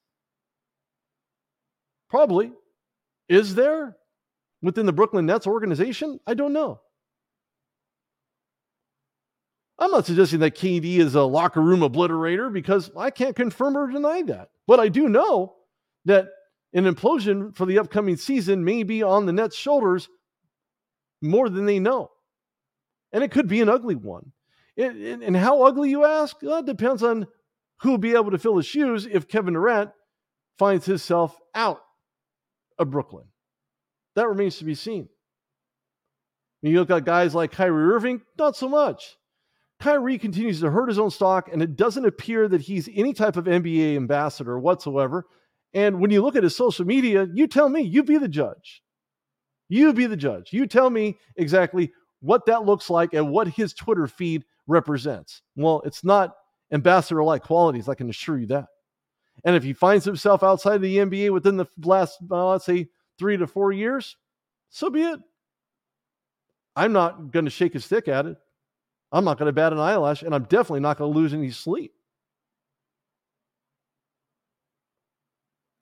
Probably. 2.09 2.51
Is 3.27 3.55
there 3.55 3.97
within 4.61 4.85
the 4.85 4.93
Brooklyn 4.93 5.25
Nets 5.25 5.47
organization? 5.47 6.19
I 6.27 6.33
don't 6.33 6.53
know. 6.53 6.79
I'm 9.79 9.91
not 9.91 10.05
suggesting 10.05 10.39
that 10.39 10.55
KD 10.55 10.97
is 10.97 11.15
a 11.15 11.23
locker 11.23 11.61
room 11.61 11.81
obliterator 11.81 12.51
because 12.51 12.89
I 12.97 13.11
can't 13.11 13.35
confirm 13.35 13.77
or 13.77 13.91
deny 13.91 14.23
that. 14.23 14.49
But 14.65 14.79
I 14.79 14.89
do 14.89 15.07
know 15.07 15.55
that 16.05 16.29
an 16.73 16.85
implosion 16.85 17.55
for 17.55 17.65
the 17.65 17.79
upcoming 17.79 18.17
season 18.17 18.63
may 18.63 18.83
be 18.83 19.03
on 19.03 19.25
the 19.25 19.33
Nets' 19.33 19.55
shoulders 19.55 20.09
more 21.21 21.49
than 21.49 21.65
they 21.65 21.79
know. 21.79 22.11
And 23.11 23.23
it 23.23 23.31
could 23.31 23.47
be 23.47 23.61
an 23.61 23.69
ugly 23.69 23.95
one. 23.95 24.31
It, 24.75 24.95
it, 24.95 25.21
and 25.23 25.35
how 25.35 25.63
ugly, 25.63 25.89
you 25.89 26.05
ask? 26.05 26.37
Well, 26.41 26.61
depends 26.61 27.01
on 27.01 27.27
who 27.81 27.91
will 27.91 27.97
be 27.97 28.13
able 28.13 28.31
to 28.31 28.37
fill 28.37 28.57
his 28.57 28.65
shoes 28.65 29.07
if 29.09 29.27
Kevin 29.27 29.53
Durant 29.53 29.91
finds 30.59 30.85
himself 30.85 31.37
out 31.55 31.81
of 32.77 32.91
Brooklyn. 32.91 33.25
That 34.15 34.27
remains 34.27 34.57
to 34.57 34.65
be 34.65 34.75
seen. 34.75 35.09
When 36.61 36.73
you 36.73 36.79
look 36.79 36.89
at 36.89 37.05
guys 37.05 37.35
like 37.35 37.51
Kyrie 37.51 37.93
Irving, 37.93 38.21
not 38.37 38.55
so 38.55 38.67
much. 38.67 39.17
Kyrie 39.79 40.17
continues 40.17 40.59
to 40.61 40.71
hurt 40.71 40.89
his 40.89 40.97
own 40.97 41.11
stock, 41.11 41.49
and 41.51 41.61
it 41.61 41.75
doesn't 41.75 42.05
appear 42.05 42.47
that 42.47 42.61
he's 42.61 42.89
any 42.93 43.13
type 43.13 43.37
of 43.37 43.45
NBA 43.45 43.95
ambassador 43.95 44.57
whatsoever. 44.57 45.25
And 45.73 45.99
when 45.99 46.11
you 46.11 46.21
look 46.21 46.35
at 46.35 46.43
his 46.43 46.55
social 46.55 46.85
media, 46.85 47.27
you 47.33 47.47
tell 47.47 47.69
me, 47.69 47.81
you 47.81 48.03
be 48.03 48.17
the 48.17 48.27
judge. 48.27 48.81
You 49.69 49.93
be 49.93 50.05
the 50.05 50.17
judge. 50.17 50.53
You 50.53 50.65
tell 50.65 50.89
me 50.89 51.17
exactly 51.35 51.91
what 52.21 52.45
that 52.45 52.65
looks 52.65 52.89
like 52.89 53.13
and 53.13 53.29
what 53.29 53.47
his 53.47 53.73
Twitter 53.73 54.07
feed 54.07 54.45
represents. 54.65 55.41
Well, 55.55 55.81
it's 55.85 56.03
not 56.03 56.35
ambassador 56.71 57.23
like 57.23 57.43
qualities, 57.43 57.87
I 57.87 57.95
can 57.95 58.09
assure 58.09 58.37
you 58.37 58.47
that. 58.47 58.65
And 59.43 59.55
if 59.55 59.63
he 59.63 59.73
finds 59.73 60.03
himself 60.03 60.43
outside 60.43 60.75
of 60.75 60.81
the 60.81 60.97
NBA 60.97 61.31
within 61.31 61.57
the 61.57 61.67
last, 61.83 62.17
uh, 62.31 62.49
let's 62.49 62.65
say, 62.65 62.87
three 63.19 63.37
to 63.37 63.47
four 63.47 63.71
years, 63.71 64.17
so 64.69 64.89
be 64.89 65.03
it. 65.03 65.19
I'm 66.75 66.93
not 66.93 67.31
going 67.31 67.45
to 67.45 67.51
shake 67.51 67.75
a 67.75 67.79
stick 67.79 68.07
at 68.07 68.25
it. 68.25 68.37
I'm 69.11 69.23
not 69.23 69.37
going 69.37 69.47
to 69.47 69.53
bat 69.53 69.73
an 69.73 69.79
eyelash, 69.79 70.21
and 70.21 70.35
I'm 70.35 70.43
definitely 70.43 70.81
not 70.81 70.97
going 70.97 71.11
to 71.11 71.19
lose 71.19 71.33
any 71.33 71.51
sleep. 71.51 71.93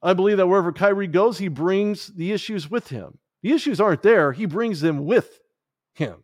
I 0.06 0.14
believe 0.14 0.38
that 0.38 0.48
wherever 0.48 0.72
Kyrie 0.72 1.08
goes, 1.08 1.38
he 1.38 1.48
brings 1.48 2.08
the 2.08 2.32
issues 2.32 2.70
with 2.70 2.88
him. 2.88 3.18
The 3.42 3.52
issues 3.52 3.82
aren't 3.82 4.04
there, 4.04 4.32
he 4.32 4.46
brings 4.46 4.80
them 4.80 5.06
with 5.06 5.40
him. 5.94 6.24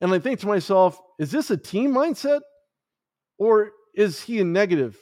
And 0.00 0.12
I 0.12 0.18
think 0.18 0.40
to 0.40 0.46
myself, 0.46 0.98
is 1.18 1.30
this 1.30 1.50
a 1.50 1.56
team 1.56 1.92
mindset 1.92 2.40
or 3.38 3.72
is 3.94 4.22
he 4.22 4.40
a 4.40 4.44
negative 4.44 4.96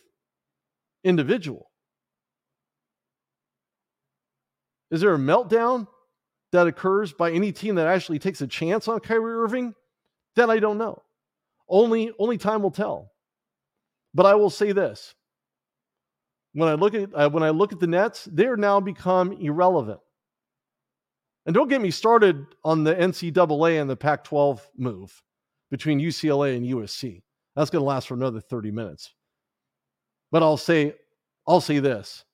individual? 1.04 1.70
Is 4.90 5.00
there 5.00 5.14
a 5.14 5.18
meltdown 5.18 5.86
that 6.52 6.66
occurs 6.66 7.12
by 7.12 7.32
any 7.32 7.50
team 7.50 7.74
that 7.74 7.86
actually 7.86 8.18
takes 8.18 8.40
a 8.40 8.46
chance 8.46 8.86
on 8.88 9.00
Kyrie 9.00 9.34
Irving, 9.34 9.74
then 10.36 10.50
I 10.50 10.58
don't 10.58 10.78
know. 10.78 11.02
Only 11.68 12.12
only 12.18 12.38
time 12.38 12.62
will 12.62 12.70
tell. 12.70 13.10
But 14.14 14.26
I 14.26 14.34
will 14.34 14.50
say 14.50 14.72
this: 14.72 15.14
when 16.54 16.68
I 16.68 16.74
look 16.74 16.94
at 16.94 17.10
uh, 17.14 17.30
when 17.30 17.42
I 17.42 17.50
look 17.50 17.72
at 17.72 17.80
the 17.80 17.86
Nets, 17.86 18.28
they're 18.30 18.56
now 18.56 18.80
become 18.80 19.32
irrelevant. 19.32 20.00
And 21.46 21.54
don't 21.54 21.68
get 21.68 21.80
me 21.80 21.90
started 21.90 22.46
on 22.64 22.84
the 22.84 22.94
NCAA 22.94 23.80
and 23.80 23.90
the 23.90 23.96
Pac-12 23.96 24.60
move 24.78 25.22
between 25.70 25.98
UCLA 25.98 26.56
and 26.56 26.64
USC. 26.64 27.22
That's 27.56 27.70
going 27.70 27.80
to 27.80 27.86
last 27.86 28.06
for 28.06 28.14
another 28.14 28.40
30 28.40 28.70
minutes. 28.70 29.12
But 30.30 30.42
I'll 30.42 30.56
say 30.56 30.94
I'll 31.46 31.60
say 31.60 31.78
this: 31.78 32.24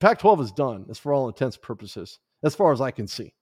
Pac-12 0.00 0.40
is 0.40 0.52
done, 0.52 0.86
as 0.88 0.98
for 0.98 1.12
all 1.12 1.28
intents 1.28 1.56
and 1.56 1.62
purposes, 1.62 2.18
as 2.42 2.54
far 2.54 2.72
as 2.72 2.80
I 2.80 2.90
can 2.90 3.06
see. 3.06 3.32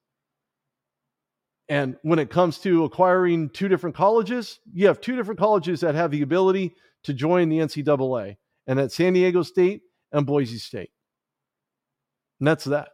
And 1.69 1.97
when 2.03 2.19
it 2.19 2.29
comes 2.29 2.59
to 2.59 2.85
acquiring 2.85 3.49
two 3.51 3.69
different 3.69 3.97
colleges, 3.97 4.61
you 4.73 4.87
have 4.87 5.01
two 5.01 5.17
different 5.17 5.41
colleges 5.41 5.81
that 5.81 5.95
have 5.95 6.11
the 6.11 6.21
ability 6.21 6.75
to 7.05 7.15
join 7.15 7.49
the 7.49 7.59
NCAA, 7.59 8.37
and 8.67 8.81
at 8.81 8.93
San 8.93 9.15
Diego 9.15 9.43
State 9.43 9.83
and 10.15 10.25
Boise 10.25 10.59
State. 10.59 10.91
And 12.41 12.49
that's 12.49 12.65
that. 12.65 12.89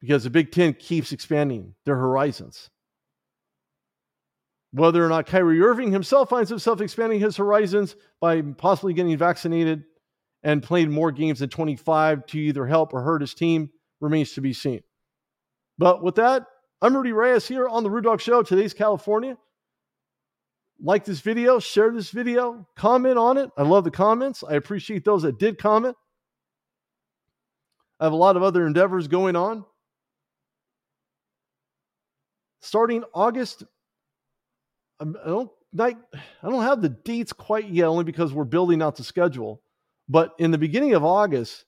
Because 0.00 0.24
the 0.24 0.30
Big 0.30 0.50
Ten 0.50 0.74
keeps 0.74 1.12
expanding 1.12 1.74
their 1.86 1.96
horizons. 1.96 2.68
Whether 4.72 5.04
or 5.04 5.08
not 5.08 5.26
Kyrie 5.26 5.62
Irving 5.62 5.92
himself 5.92 6.30
finds 6.30 6.50
himself 6.50 6.80
expanding 6.80 7.20
his 7.20 7.36
horizons 7.36 7.94
by 8.20 8.42
possibly 8.42 8.94
getting 8.94 9.16
vaccinated 9.16 9.84
and 10.42 10.62
playing 10.62 10.90
more 10.90 11.12
games 11.12 11.38
than 11.38 11.50
25 11.50 12.26
to 12.26 12.38
either 12.38 12.66
help 12.66 12.92
or 12.92 13.02
hurt 13.02 13.20
his 13.20 13.34
team 13.34 13.70
remains 14.00 14.32
to 14.32 14.40
be 14.40 14.52
seen. 14.52 14.80
But 15.78 16.02
with 16.02 16.16
that, 16.16 16.46
I'm 16.80 16.96
Rudy 16.96 17.12
Reyes 17.12 17.46
here 17.46 17.68
on 17.68 17.84
the 17.84 18.00
Dog 18.00 18.20
Show. 18.20 18.42
Today's 18.42 18.74
California. 18.74 19.36
Like 20.84 21.04
this 21.04 21.20
video, 21.20 21.60
share 21.60 21.92
this 21.92 22.10
video, 22.10 22.66
comment 22.74 23.16
on 23.16 23.38
it. 23.38 23.50
I 23.56 23.62
love 23.62 23.84
the 23.84 23.90
comments. 23.92 24.42
I 24.42 24.54
appreciate 24.54 25.04
those 25.04 25.22
that 25.22 25.38
did 25.38 25.56
comment. 25.56 25.96
I 28.00 28.04
have 28.04 28.12
a 28.12 28.16
lot 28.16 28.36
of 28.36 28.42
other 28.42 28.66
endeavors 28.66 29.06
going 29.06 29.36
on. 29.36 29.64
Starting 32.60 33.04
August, 33.14 33.62
I 35.00 35.04
don't 35.04 35.50
I 35.78 35.94
don't 36.42 36.62
have 36.64 36.82
the 36.82 36.88
dates 36.88 37.32
quite 37.32 37.68
yet, 37.68 37.86
only 37.86 38.04
because 38.04 38.32
we're 38.32 38.44
building 38.44 38.82
out 38.82 38.96
the 38.96 39.04
schedule. 39.04 39.62
But 40.08 40.32
in 40.38 40.50
the 40.50 40.58
beginning 40.58 40.94
of 40.94 41.04
August, 41.04 41.64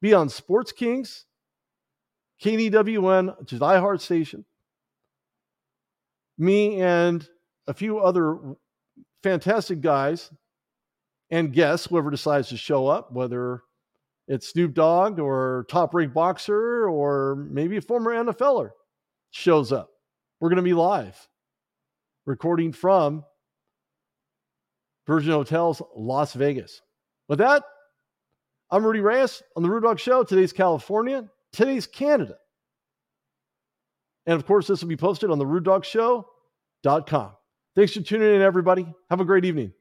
be 0.00 0.14
on 0.14 0.28
Sports 0.28 0.70
Kings, 0.70 1.26
KDWN, 2.42 3.40
which 3.40 3.52
is 3.52 3.60
iHeart 3.60 4.00
Station, 4.00 4.44
me 6.38 6.80
and 6.80 7.28
a 7.70 7.74
few 7.74 8.00
other 8.00 8.36
fantastic 9.22 9.80
guys 9.80 10.30
and 11.30 11.52
guests, 11.52 11.86
whoever 11.86 12.10
decides 12.10 12.48
to 12.48 12.56
show 12.56 12.88
up, 12.88 13.12
whether 13.12 13.62
it's 14.26 14.48
Snoop 14.48 14.74
Dogg 14.74 15.20
or 15.20 15.66
top 15.70 15.94
ranked 15.94 16.12
boxer 16.12 16.88
or 16.88 17.46
maybe 17.48 17.76
a 17.76 17.80
former 17.80 18.10
NFLer 18.10 18.70
shows 19.30 19.70
up. 19.70 19.88
We're 20.40 20.48
going 20.48 20.56
to 20.56 20.62
be 20.62 20.74
live 20.74 21.16
recording 22.26 22.72
from 22.72 23.24
Virgin 25.06 25.30
Hotels, 25.30 25.80
Las 25.96 26.34
Vegas. 26.34 26.82
With 27.28 27.38
that, 27.38 27.62
I'm 28.72 28.84
Rudy 28.84 29.00
Reyes 29.00 29.44
on 29.56 29.62
the 29.62 29.70
Rude 29.70 29.84
Dog 29.84 30.00
Show. 30.00 30.24
Today's 30.24 30.52
California, 30.52 31.24
today's 31.52 31.86
Canada. 31.86 32.34
And 34.26 34.34
of 34.34 34.44
course, 34.44 34.66
this 34.66 34.80
will 34.80 34.88
be 34.88 34.96
posted 34.96 35.30
on 35.30 35.38
the 35.38 35.44
rudedogshow.com. 35.44 37.36
Thanks 37.74 37.92
for 37.94 38.00
tuning 38.00 38.34
in, 38.34 38.42
everybody. 38.42 38.86
Have 39.10 39.20
a 39.20 39.24
great 39.24 39.44
evening. 39.44 39.72